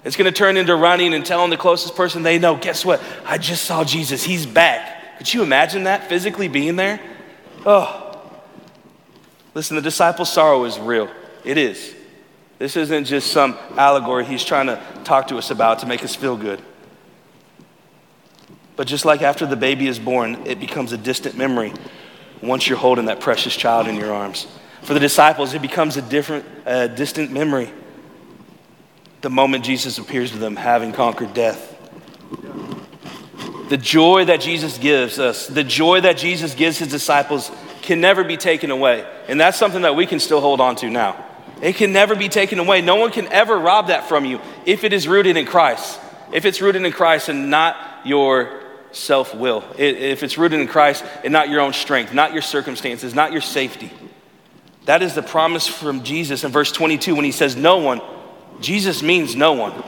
[0.04, 3.02] It's going to turn into running and telling the closest person they know, guess what?
[3.26, 4.22] I just saw Jesus.
[4.22, 5.18] He's back.
[5.18, 6.98] Could you imagine that physically being there?
[7.66, 8.06] Oh.
[9.54, 11.10] Listen, the disciples' sorrow is real.
[11.44, 11.94] It is.
[12.58, 16.14] This isn't just some allegory he's trying to talk to us about to make us
[16.14, 16.62] feel good.
[18.80, 21.74] But just like after the baby is born, it becomes a distant memory
[22.40, 24.46] once you're holding that precious child in your arms.
[24.80, 27.70] For the disciples, it becomes a different, uh, distant memory
[29.20, 31.76] the moment Jesus appears to them, having conquered death.
[33.68, 38.24] The joy that Jesus gives us, the joy that Jesus gives his disciples, can never
[38.24, 39.06] be taken away.
[39.28, 41.22] And that's something that we can still hold on to now.
[41.60, 42.80] It can never be taken away.
[42.80, 46.00] No one can ever rob that from you if it is rooted in Christ.
[46.32, 48.59] If it's rooted in Christ and not your
[48.92, 49.64] self will.
[49.78, 53.40] If it's rooted in Christ and not your own strength, not your circumstances, not your
[53.40, 53.90] safety.
[54.86, 58.00] That is the promise from Jesus in verse 22 when he says, No one.
[58.60, 59.82] Jesus means no one.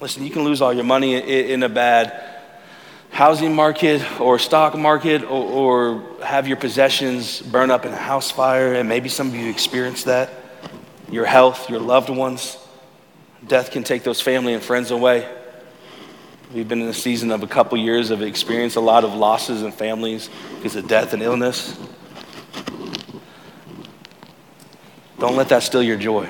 [0.00, 2.34] Listen, you can lose all your money in a bad
[3.10, 8.30] housing market or stock market or, or have your possessions burn up in a house
[8.30, 10.30] fire, and maybe some of you experienced that.
[11.10, 12.58] Your health, your loved ones.
[13.46, 15.28] Death can take those family and friends away.
[16.52, 19.62] We've been in a season of a couple years of experience a lot of losses
[19.62, 21.76] in families because of death and illness.
[25.18, 26.28] Don't let that steal your joy.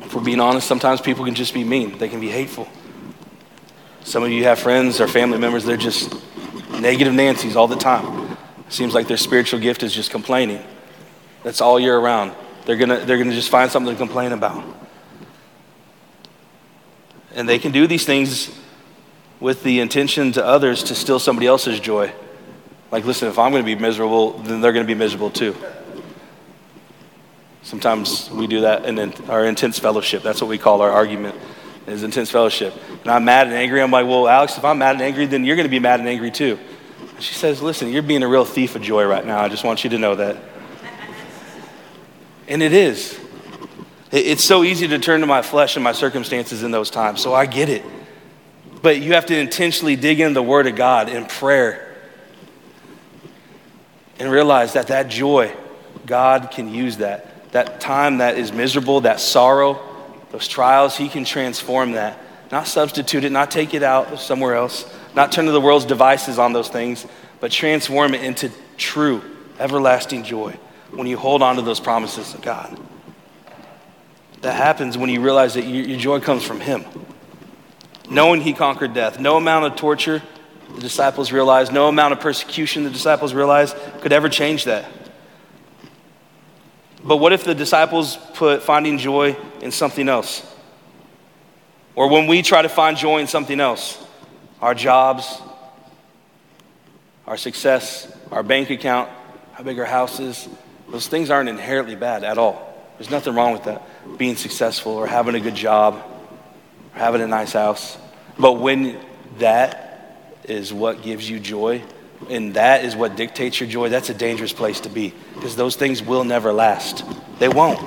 [0.00, 2.68] If we're being honest, sometimes people can just be mean, they can be hateful.
[4.02, 6.12] Some of you have friends or family members, they're just
[6.80, 8.36] negative Nancy's all the time.
[8.68, 10.62] Seems like their spiritual gift is just complaining.
[11.44, 12.32] That's all year around.
[12.66, 14.64] They're gonna, they're gonna just find something to complain about.
[17.34, 18.50] And they can do these things
[19.38, 22.12] with the intention to others to steal somebody else's joy.
[22.90, 25.54] Like, listen, if I'm going to be miserable, then they're going to be miserable too.
[27.62, 30.22] Sometimes we do that in our intense fellowship.
[30.22, 31.36] That's what we call our argument,
[31.86, 32.74] is intense fellowship.
[33.02, 33.80] And I'm mad and angry.
[33.80, 36.00] I'm like, well, Alex, if I'm mad and angry, then you're going to be mad
[36.00, 36.58] and angry too.
[37.14, 39.40] And She says, listen, you're being a real thief of joy right now.
[39.40, 40.36] I just want you to know that.
[42.48, 43.20] And it is.
[44.12, 47.32] It's so easy to turn to my flesh and my circumstances in those times, so
[47.32, 47.84] I get it.
[48.82, 51.96] But you have to intentionally dig into the Word of God in prayer
[54.18, 55.54] and realize that that joy,
[56.06, 57.52] God can use that.
[57.52, 59.80] That time that is miserable, that sorrow,
[60.32, 62.18] those trials, He can transform that.
[62.50, 66.38] Not substitute it, not take it out somewhere else, not turn to the world's devices
[66.38, 67.06] on those things,
[67.38, 69.22] but transform it into true,
[69.60, 70.58] everlasting joy
[70.90, 72.76] when you hold on to those promises of God.
[74.40, 76.84] That happens when you realize that your joy comes from Him.
[78.08, 80.22] Knowing He conquered death, no amount of torture
[80.74, 84.90] the disciples realized, no amount of persecution the disciples realized could ever change that.
[87.02, 90.46] But what if the disciples put finding joy in something else?
[91.94, 94.02] Or when we try to find joy in something else,
[94.60, 95.40] our jobs,
[97.26, 99.10] our success, our bank account,
[99.52, 100.48] how big our house is,
[100.90, 102.69] those things aren't inherently bad at all.
[103.00, 107.26] There's nothing wrong with that, being successful or having a good job or having a
[107.26, 107.96] nice house.
[108.38, 109.00] But when
[109.38, 111.82] that is what gives you joy
[112.28, 115.76] and that is what dictates your joy, that's a dangerous place to be because those
[115.76, 117.02] things will never last.
[117.38, 117.80] They won't.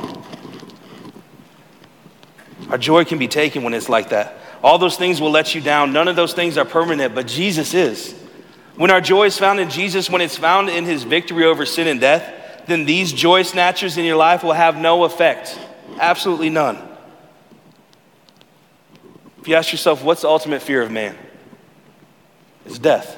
[2.70, 4.36] Our joy can be taken when it's like that.
[4.64, 5.94] All those things will let you down.
[5.94, 8.14] None of those things are permanent, but Jesus is.
[8.78, 11.86] When our joy is found in Jesus, when it's found in his victory over sin
[11.88, 15.58] and death, then these joy snatchers in your life will have no effect.
[16.00, 16.78] Absolutely none.
[19.42, 21.18] If you ask yourself, what's the ultimate fear of man?
[22.66, 23.18] It's death.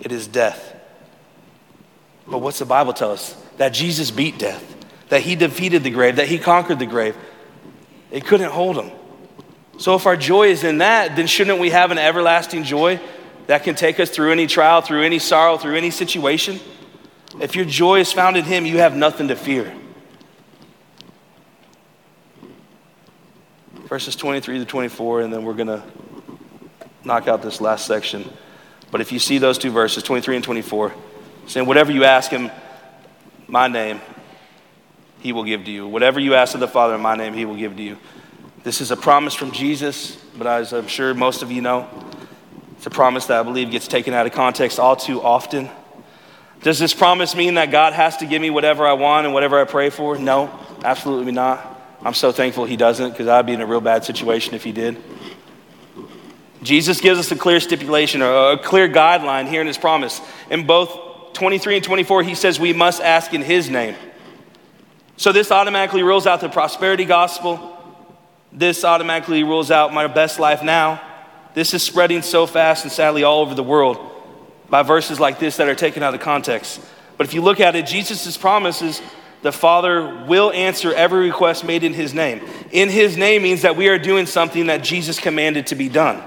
[0.00, 0.74] It is death.
[2.26, 3.36] But what's the Bible tell us?
[3.58, 4.64] That Jesus beat death,
[5.10, 7.14] that he defeated the grave, that he conquered the grave.
[8.10, 8.90] It couldn't hold him.
[9.78, 13.00] So if our joy is in that, then shouldn't we have an everlasting joy
[13.46, 16.60] that can take us through any trial, through any sorrow, through any situation?
[17.38, 19.72] If your joy is found in Him, you have nothing to fear.
[23.84, 25.82] Verses 23 to 24, and then we're going to
[27.04, 28.28] knock out this last section.
[28.90, 30.92] But if you see those two verses, 23 and 24,
[31.46, 32.50] saying, Whatever you ask Him,
[33.46, 34.00] my name,
[35.20, 35.86] He will give to you.
[35.86, 37.96] Whatever you ask of the Father in my name, He will give to you.
[38.62, 41.88] This is a promise from Jesus, but as I'm sure most of you know,
[42.76, 45.70] it's a promise that I believe gets taken out of context all too often.
[46.62, 49.58] Does this promise mean that God has to give me whatever I want and whatever
[49.58, 50.18] I pray for?
[50.18, 50.50] No,
[50.84, 51.66] absolutely not.
[52.02, 54.72] I'm so thankful He doesn't because I'd be in a real bad situation if He
[54.72, 54.98] did.
[56.62, 60.20] Jesus gives us a clear stipulation or a clear guideline here in His promise.
[60.50, 63.96] In both 23 and 24, He says we must ask in His name.
[65.16, 67.78] So this automatically rules out the prosperity gospel.
[68.52, 71.00] This automatically rules out my best life now.
[71.54, 74.10] This is spreading so fast and sadly all over the world
[74.70, 76.80] by verses like this that are taken out of context.
[77.18, 79.02] But if you look at it, Jesus' promises
[79.42, 82.40] the Father will answer every request made in His name.
[82.70, 86.22] In His name means that we are doing something that Jesus commanded to be done.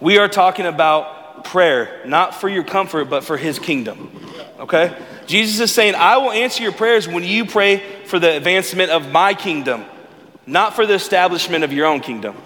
[0.00, 4.10] We are talking about prayer, not for your comfort, but for His kingdom.
[4.58, 4.96] Okay?
[5.26, 9.10] Jesus is saying, I will answer your prayers when you pray for the advancement of
[9.10, 9.84] my kingdom,
[10.46, 12.36] not for the establishment of your own kingdom.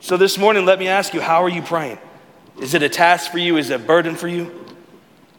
[0.00, 1.98] So this morning, let me ask you, how are you praying?
[2.60, 3.56] Is it a task for you?
[3.56, 4.58] Is it a burden for you?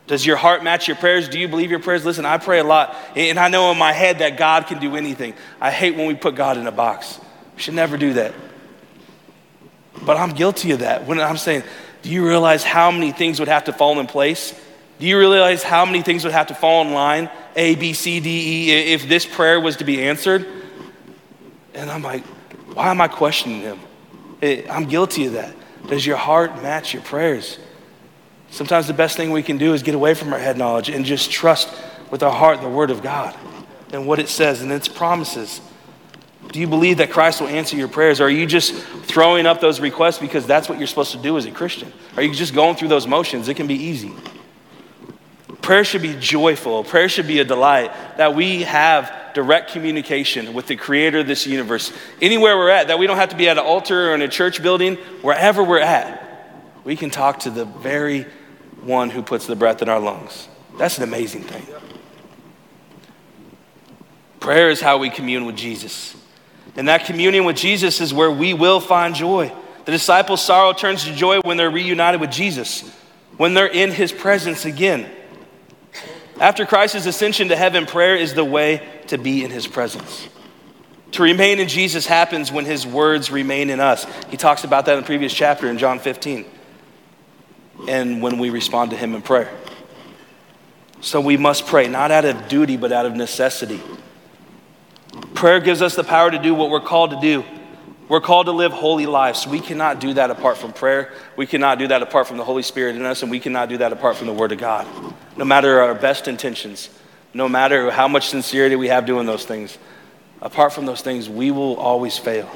[0.08, 1.30] Does your heart match your prayers?
[1.30, 2.04] Do you believe your prayers?
[2.04, 4.96] Listen, I pray a lot, and I know in my head that God can do
[4.98, 5.34] anything.
[5.62, 7.20] I hate when we put God in a box.
[7.56, 8.34] We should never do that.
[10.06, 11.06] But I'm guilty of that.
[11.06, 11.64] When I'm saying,
[12.02, 14.54] do you realize how many things would have to fall in place?
[15.00, 17.30] Do you realize how many things would have to fall in line?
[17.56, 20.46] A, B, C, D, E, if this prayer was to be answered?
[21.74, 22.26] And I'm like,
[22.74, 23.80] why am I questioning him?
[24.70, 25.56] I'm guilty of that.
[25.88, 27.60] Does your heart match your prayers?
[28.50, 31.06] Sometimes the best thing we can do is get away from our head knowledge and
[31.06, 31.70] just trust
[32.12, 33.36] with our heart the Word of God
[33.92, 35.60] and what it says and its promises.
[36.52, 38.22] Do you believe that Christ will answer your prayers?
[38.22, 41.38] Or are you just throwing up those requests because that's what you're supposed to do
[41.38, 41.92] as a Christian?
[42.16, 43.48] Are you just going through those motions?
[43.48, 44.12] It can be easy.
[45.64, 46.84] Prayer should be joyful.
[46.84, 51.48] Prayer should be a delight that we have direct communication with the creator of this
[51.48, 51.94] universe.
[52.22, 54.28] Anywhere we're at, that we don't have to be at an altar or in a
[54.28, 56.22] church building, wherever we're at,
[56.84, 58.26] we can talk to the very
[58.82, 60.50] one who puts the breath in our lungs.
[60.78, 61.66] That's an amazing thing.
[64.42, 66.14] Prayer is how we commune with Jesus.
[66.76, 69.50] And that communion with Jesus is where we will find joy.
[69.86, 72.82] The disciples' sorrow turns to joy when they're reunited with Jesus,
[73.38, 75.10] when they're in his presence again.
[76.40, 80.28] After Christ's ascension to heaven, prayer is the way to be in his presence.
[81.14, 84.06] To remain in Jesus happens when his words remain in us.
[84.30, 86.46] He talks about that in the previous chapter in John 15.
[87.88, 89.52] And when we respond to him in prayer.
[91.02, 93.82] So we must pray, not out of duty, but out of necessity.
[95.36, 97.44] Prayer gives us the power to do what we're called to do.
[98.10, 99.48] We're called to live holy lives.
[99.48, 101.14] We cannot do that apart from prayer.
[101.38, 103.78] We cannot do that apart from the Holy Spirit in us, and we cannot do
[103.78, 104.88] that apart from the Word of God.
[105.38, 106.90] No matter our best intentions,
[107.34, 109.78] no matter how much sincerity we have doing those things,
[110.42, 112.52] apart from those things, we will always fail.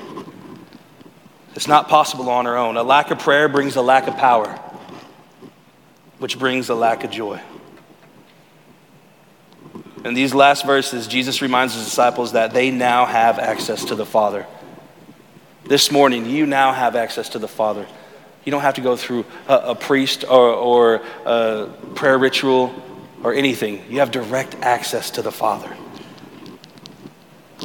[1.55, 2.77] It's not possible on our own.
[2.77, 4.59] A lack of prayer brings a lack of power,
[6.19, 7.41] which brings a lack of joy.
[10.05, 14.05] In these last verses, Jesus reminds his disciples that they now have access to the
[14.05, 14.45] Father.
[15.67, 17.85] This morning, you now have access to the Father.
[18.45, 22.73] You don't have to go through a, a priest or, or a prayer ritual
[23.21, 23.83] or anything.
[23.89, 25.75] You have direct access to the Father.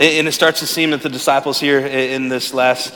[0.00, 2.92] And it starts to seem that the disciples here in this last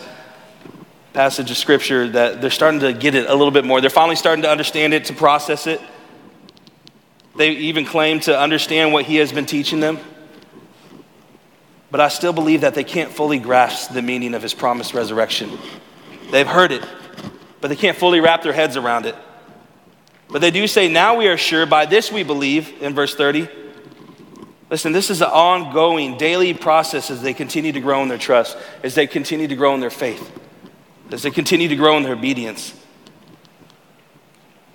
[1.12, 3.80] passage of Scripture that they're starting to get it a little bit more.
[3.80, 5.80] They're finally starting to understand it, to process it.
[7.36, 10.00] They even claim to understand what he has been teaching them.
[11.96, 15.50] But I still believe that they can't fully grasp the meaning of his promised resurrection.
[16.30, 16.84] They've heard it,
[17.62, 19.14] but they can't fully wrap their heads around it.
[20.28, 23.48] But they do say, Now we are sure, by this we believe, in verse 30.
[24.68, 28.58] Listen, this is an ongoing daily process as they continue to grow in their trust,
[28.82, 30.30] as they continue to grow in their faith,
[31.10, 32.74] as they continue to grow in their obedience.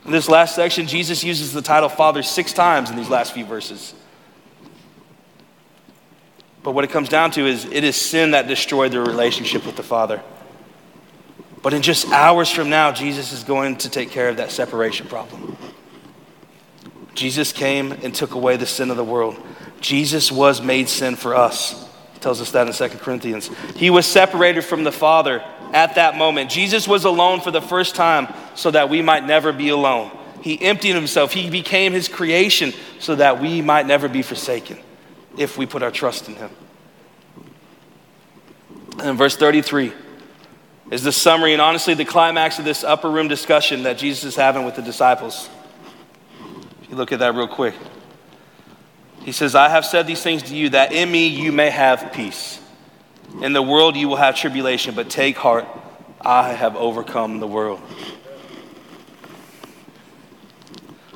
[0.05, 3.45] In this last section, Jesus uses the title Father six times in these last few
[3.45, 3.93] verses.
[6.63, 9.75] But what it comes down to is it is sin that destroyed their relationship with
[9.75, 10.21] the Father.
[11.61, 15.07] But in just hours from now, Jesus is going to take care of that separation
[15.07, 15.57] problem.
[17.13, 19.37] Jesus came and took away the sin of the world.
[19.79, 21.87] Jesus was made sin for us.
[22.15, 23.49] It tells us that in 2 Corinthians.
[23.75, 25.43] He was separated from the Father
[25.73, 26.49] at that moment.
[26.49, 30.11] Jesus was alone for the first time so that we might never be alone.
[30.41, 31.33] He emptied himself.
[31.33, 34.79] He became his creation so that we might never be forsaken
[35.37, 36.49] if we put our trust in him.
[38.99, 39.93] And verse 33
[40.91, 44.35] is the summary and honestly the climax of this upper room discussion that Jesus is
[44.35, 45.49] having with the disciples.
[46.83, 47.73] If you look at that real quick,
[49.23, 52.11] he says, I have said these things to you that in me you may have
[52.11, 52.59] peace.
[53.41, 55.65] In the world you will have tribulation, but take heart,
[56.19, 57.79] I have overcome the world.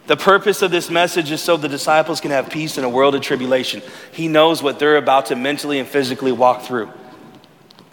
[0.07, 3.15] The purpose of this message is so the disciples can have peace in a world
[3.15, 3.81] of tribulation.
[4.11, 6.91] He knows what they're about to mentally and physically walk through.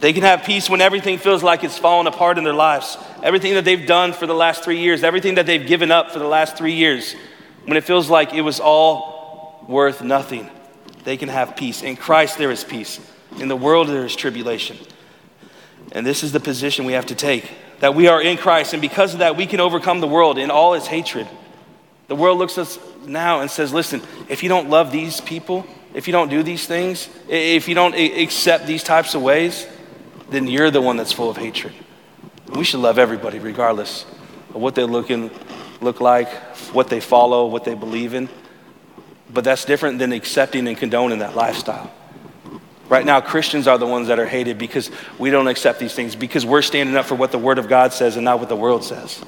[0.01, 2.99] They can have peace when everything feels like it's fallen apart in their lives.
[3.23, 6.19] Everything that they've done for the last three years, everything that they've given up for
[6.19, 7.15] the last three years,
[7.65, 10.51] when it feels like it was all worth nothing,
[11.05, 11.83] they can have peace.
[11.83, 13.01] In Christ, there is peace.
[13.39, 14.77] In the world, there is tribulation.
[15.93, 18.83] And this is the position we have to take that we are in Christ, and
[18.83, 21.27] because of that, we can overcome the world in all its hatred.
[22.09, 25.67] The world looks at us now and says, listen, if you don't love these people,
[25.95, 29.67] if you don't do these things, if you don't accept these types of ways,
[30.31, 31.73] then you're the one that's full of hatred.
[32.55, 34.05] We should love everybody regardless
[34.51, 35.31] of what they look, in,
[35.81, 36.29] look like,
[36.73, 38.29] what they follow, what they believe in.
[39.31, 41.91] But that's different than accepting and condoning that lifestyle.
[42.89, 46.15] Right now, Christians are the ones that are hated because we don't accept these things,
[46.15, 48.57] because we're standing up for what the Word of God says and not what the
[48.57, 49.23] world says.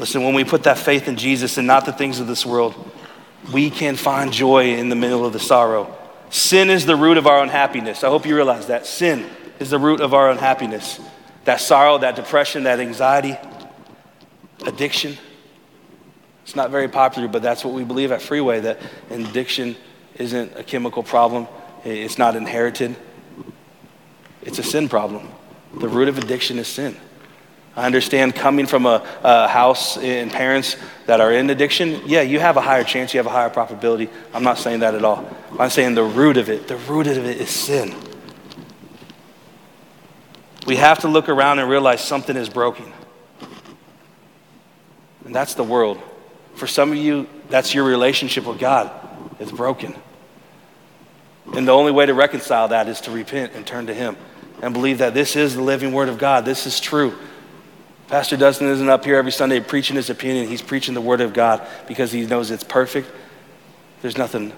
[0.00, 2.74] Listen, when we put that faith in Jesus and not the things of this world,
[3.52, 5.94] we can find joy in the middle of the sorrow.
[6.30, 8.02] Sin is the root of our unhappiness.
[8.02, 8.86] I hope you realize that.
[8.86, 9.28] Sin
[9.58, 10.98] is the root of our unhappiness.
[11.44, 13.36] That sorrow, that depression, that anxiety,
[14.64, 15.18] addiction.
[16.44, 18.80] It's not very popular, but that's what we believe at Freeway that
[19.10, 19.76] addiction
[20.14, 21.46] isn't a chemical problem,
[21.84, 22.96] it's not inherited,
[24.40, 25.28] it's a sin problem.
[25.78, 26.96] The root of addiction is sin.
[27.80, 30.76] I understand coming from a, a, house and parents
[31.06, 34.10] that are in addiction, yeah, you have a higher chance, you have a higher probability.
[34.34, 35.26] I'm not saying that at all.
[35.58, 37.94] I'm saying the root of it, the root of it is sin.
[40.66, 42.92] We have to look around and realize something is broken.
[45.24, 46.02] And that's the world.
[46.56, 48.90] For some of you, that's your relationship with God.
[49.38, 49.96] It's broken.
[51.54, 54.18] And the only way to reconcile that is to repent and turn to Him
[54.60, 56.44] and believe that this is the living Word of God.
[56.44, 57.16] This is true.
[58.10, 60.48] Pastor Dustin isn't up here every Sunday preaching his opinion.
[60.48, 63.08] He's preaching the Word of God because he knows it's perfect.
[64.02, 64.52] There's nothing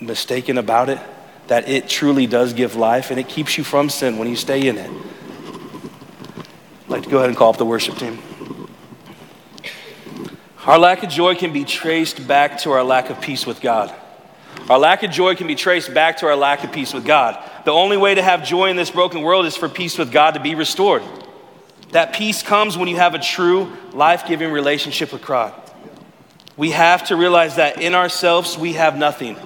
[0.00, 0.98] mistaken about it,
[1.48, 4.66] that it truly does give life and it keeps you from sin when you stay
[4.66, 4.90] in it.
[6.84, 8.18] I'd like to go ahead and call up the worship team.
[10.64, 13.94] Our lack of joy can be traced back to our lack of peace with God.
[14.70, 17.38] Our lack of joy can be traced back to our lack of peace with God.
[17.66, 20.30] The only way to have joy in this broken world is for peace with God
[20.32, 21.02] to be restored.
[21.92, 25.54] That peace comes when you have a true, life giving relationship with God.
[26.56, 29.36] We have to realize that in ourselves we have nothing,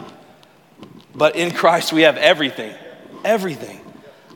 [1.14, 2.74] but in Christ we have everything.
[3.24, 3.80] Everything.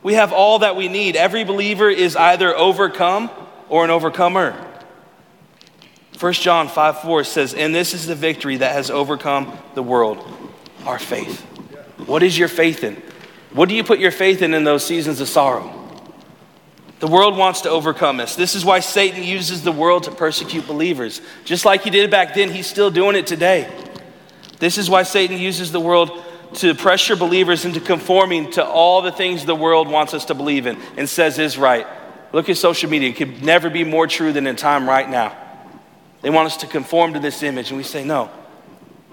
[0.03, 1.15] We have all that we need.
[1.15, 3.29] Every believer is either overcome
[3.69, 4.51] or an overcomer.
[6.19, 10.25] 1 John 5 4 says, And this is the victory that has overcome the world,
[10.85, 11.41] our faith.
[12.05, 13.01] What is your faith in?
[13.53, 15.80] What do you put your faith in in those seasons of sorrow?
[17.01, 18.35] The world wants to overcome us.
[18.35, 21.19] This is why Satan uses the world to persecute believers.
[21.45, 23.67] Just like he did back then, he's still doing it today.
[24.59, 26.23] This is why Satan uses the world
[26.55, 30.67] to pressure believers into conforming to all the things the world wants us to believe
[30.67, 31.87] in and says is right.
[32.33, 33.09] Look at social media.
[33.09, 35.35] It could never be more true than in time right now.
[36.21, 38.29] They want us to conform to this image, and we say, no.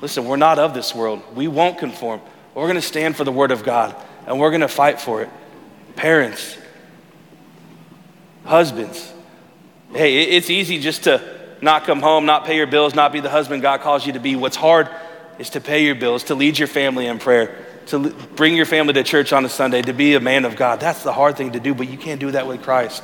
[0.02, 1.22] Listen, we're not of this world.
[1.34, 2.20] We won't conform.
[2.54, 5.22] We're going to stand for the Word of God, and we're going to fight for
[5.22, 5.30] it.
[5.96, 6.57] Parents,
[8.48, 9.12] husbands,
[9.92, 13.30] hey, it's easy just to not come home, not pay your bills, not be the
[13.30, 14.36] husband God calls you to be.
[14.36, 14.88] What's hard
[15.38, 18.92] is to pay your bills, to lead your family in prayer, to bring your family
[18.94, 20.80] to church on a Sunday, to be a man of God.
[20.80, 23.02] That's the hard thing to do, but you can't do that with Christ.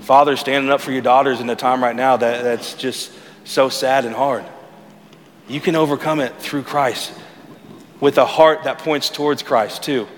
[0.00, 3.12] Fathers standing up for your daughters in a time right now that, that's just
[3.44, 4.44] so sad and hard.
[5.48, 7.12] You can overcome it through Christ
[8.00, 10.08] with a heart that points towards Christ, too.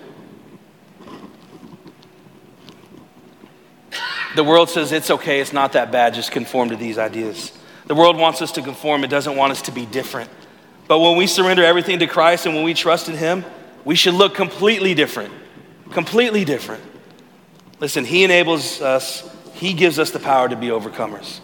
[4.34, 7.52] The world says it's okay, it's not that bad, just conform to these ideas.
[7.86, 10.30] The world wants us to conform, it doesn't want us to be different.
[10.88, 13.44] But when we surrender everything to Christ and when we trust in Him,
[13.84, 15.32] we should look completely different.
[15.90, 16.82] Completely different.
[17.80, 21.40] Listen, He enables us he gives us the power to be overcomers.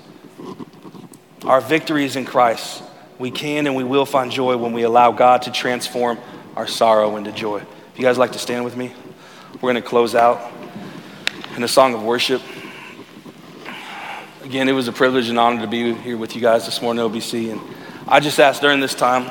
[1.44, 2.82] Our victory is in Christ.
[3.18, 6.18] We can and we will find joy when we allow God to transform
[6.56, 7.58] our sorrow into joy.
[7.58, 8.92] If you guys like to stand with me,
[9.54, 10.52] we're going to close out
[11.56, 12.42] in a song of worship.
[14.50, 17.08] Again, it was a privilege and honor to be here with you guys this morning,
[17.08, 17.52] OBC.
[17.52, 17.60] And
[18.08, 19.30] I just ask during this time,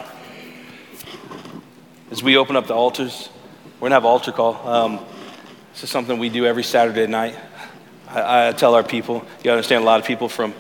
[2.10, 3.28] as we open up the altars,
[3.74, 4.66] we're going to have altar call.
[4.66, 5.06] Um,
[5.74, 7.36] this is something we do every Saturday night.
[8.08, 10.54] I, I, tell our people, you understand, a lot of people from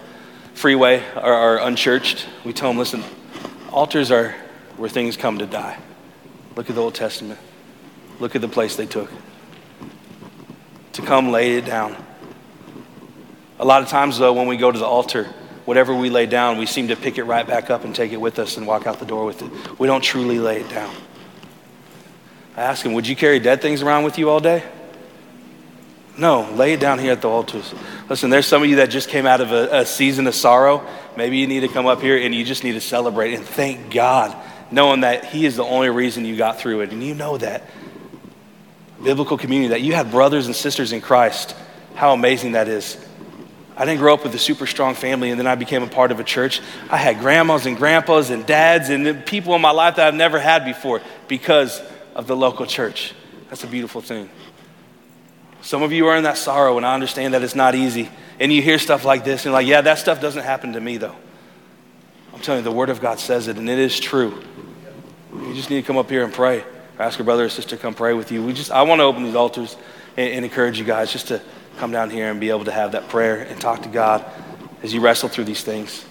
[0.55, 2.27] Freeway are, are unchurched.
[2.43, 3.01] We tell them, listen,
[3.71, 4.35] altars are
[4.75, 5.79] where things come to die.
[6.57, 7.39] Look at the Old Testament.
[8.19, 9.09] Look at the place they took.
[10.91, 11.95] To come lay it down.
[13.59, 15.25] A lot of times, though, when we go to the altar,
[15.65, 18.21] whatever we lay down, we seem to pick it right back up and take it
[18.21, 19.79] with us and walk out the door with it.
[19.79, 20.95] We don't truly lay it down.
[22.55, 24.63] I ask him, Would you carry dead things around with you all day?
[26.17, 27.61] No, lay it down here at the altar.
[28.09, 30.85] Listen, there's some of you that just came out of a, a, season of sorrow.
[31.15, 33.93] Maybe you need to come up here and you just need to celebrate and thank
[33.93, 34.35] God,
[34.69, 36.91] knowing that He is the only reason you got through it.
[36.91, 37.69] And you know that.
[39.01, 41.55] Biblical community, that you had brothers and sisters in Christ.
[41.95, 42.97] How amazing that is.
[43.79, 46.11] I didn't grow up with a super strong family, and then I became a part
[46.11, 46.59] of a church.
[46.89, 50.37] I had grandmas and grandpas and dads and people in my life that I've never
[50.37, 51.81] had before because
[52.13, 53.13] of the local church.
[53.49, 54.29] That's a beautiful thing.
[55.61, 58.09] Some of you are in that sorrow, and I understand that it's not easy.
[58.37, 60.97] And you hear stuff like this, and like, yeah, that stuff doesn't happen to me,
[60.97, 61.15] though.
[62.33, 64.43] I'm telling you, the Word of God says it, and it is true.
[65.33, 66.65] You just need to come up here and pray.
[66.97, 68.43] Ask your brother or sister to come pray with you.
[68.43, 69.77] We just, I want to open these altars
[70.17, 71.41] and, and encourage you guys just to
[71.79, 74.25] come down here and be able to have that prayer and talk to God
[74.83, 76.05] as you wrestle through these things.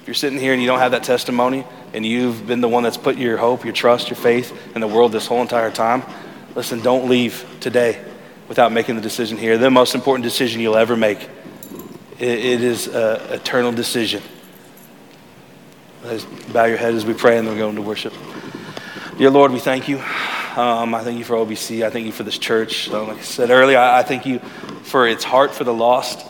[0.00, 1.64] If you're sitting here and you don't have that testimony,
[1.94, 4.88] and you've been the one that's put your hope, your trust, your faith in the
[4.88, 6.02] world this whole entire time,
[6.56, 8.04] listen, don't leave today
[8.48, 9.56] without making the decision here.
[9.56, 11.28] The most important decision you'll ever make.
[12.18, 14.22] it, is an eternal decision.
[16.02, 18.12] Let's bow your head as we pray and then we go into worship.
[19.16, 19.98] Dear Lord, we thank you.
[20.56, 21.84] Um, I thank you for OBC.
[21.84, 22.88] I thank you for this church.
[22.88, 24.40] So, like I said earlier, I, I thank you
[24.94, 26.24] for its heart for the lost.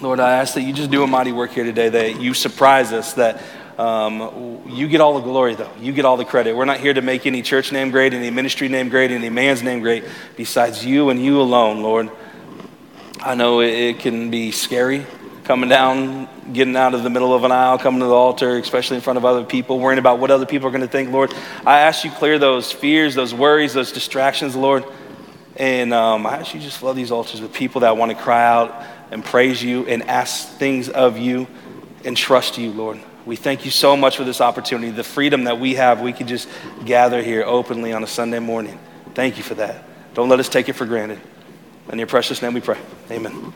[0.00, 2.92] Lord, I ask that you just do a mighty work here today, that you surprise
[2.92, 3.42] us, that
[3.78, 5.72] um, you get all the glory, though.
[5.80, 6.54] You get all the credit.
[6.54, 9.64] We're not here to make any church name great, any ministry name great, any man's
[9.64, 10.04] name great,
[10.36, 12.12] besides you and you alone, Lord.
[13.20, 15.04] I know it can be scary
[15.42, 18.98] coming down, getting out of the middle of an aisle, coming to the altar, especially
[18.98, 21.34] in front of other people, worrying about what other people are going to think, Lord.
[21.66, 24.84] I ask you clear those fears, those worries, those distractions, Lord.
[25.56, 28.84] And um, I actually just love these altars with people that want to cry out
[29.10, 31.46] and praise you and ask things of you
[32.04, 33.00] and trust you, Lord.
[33.24, 36.00] We thank you so much for this opportunity, the freedom that we have.
[36.00, 36.48] We can just
[36.84, 38.78] gather here openly on a Sunday morning.
[39.14, 39.84] Thank you for that.
[40.14, 41.20] Don't let us take it for granted.
[41.90, 42.78] In your precious name we pray.
[43.10, 43.52] Amen.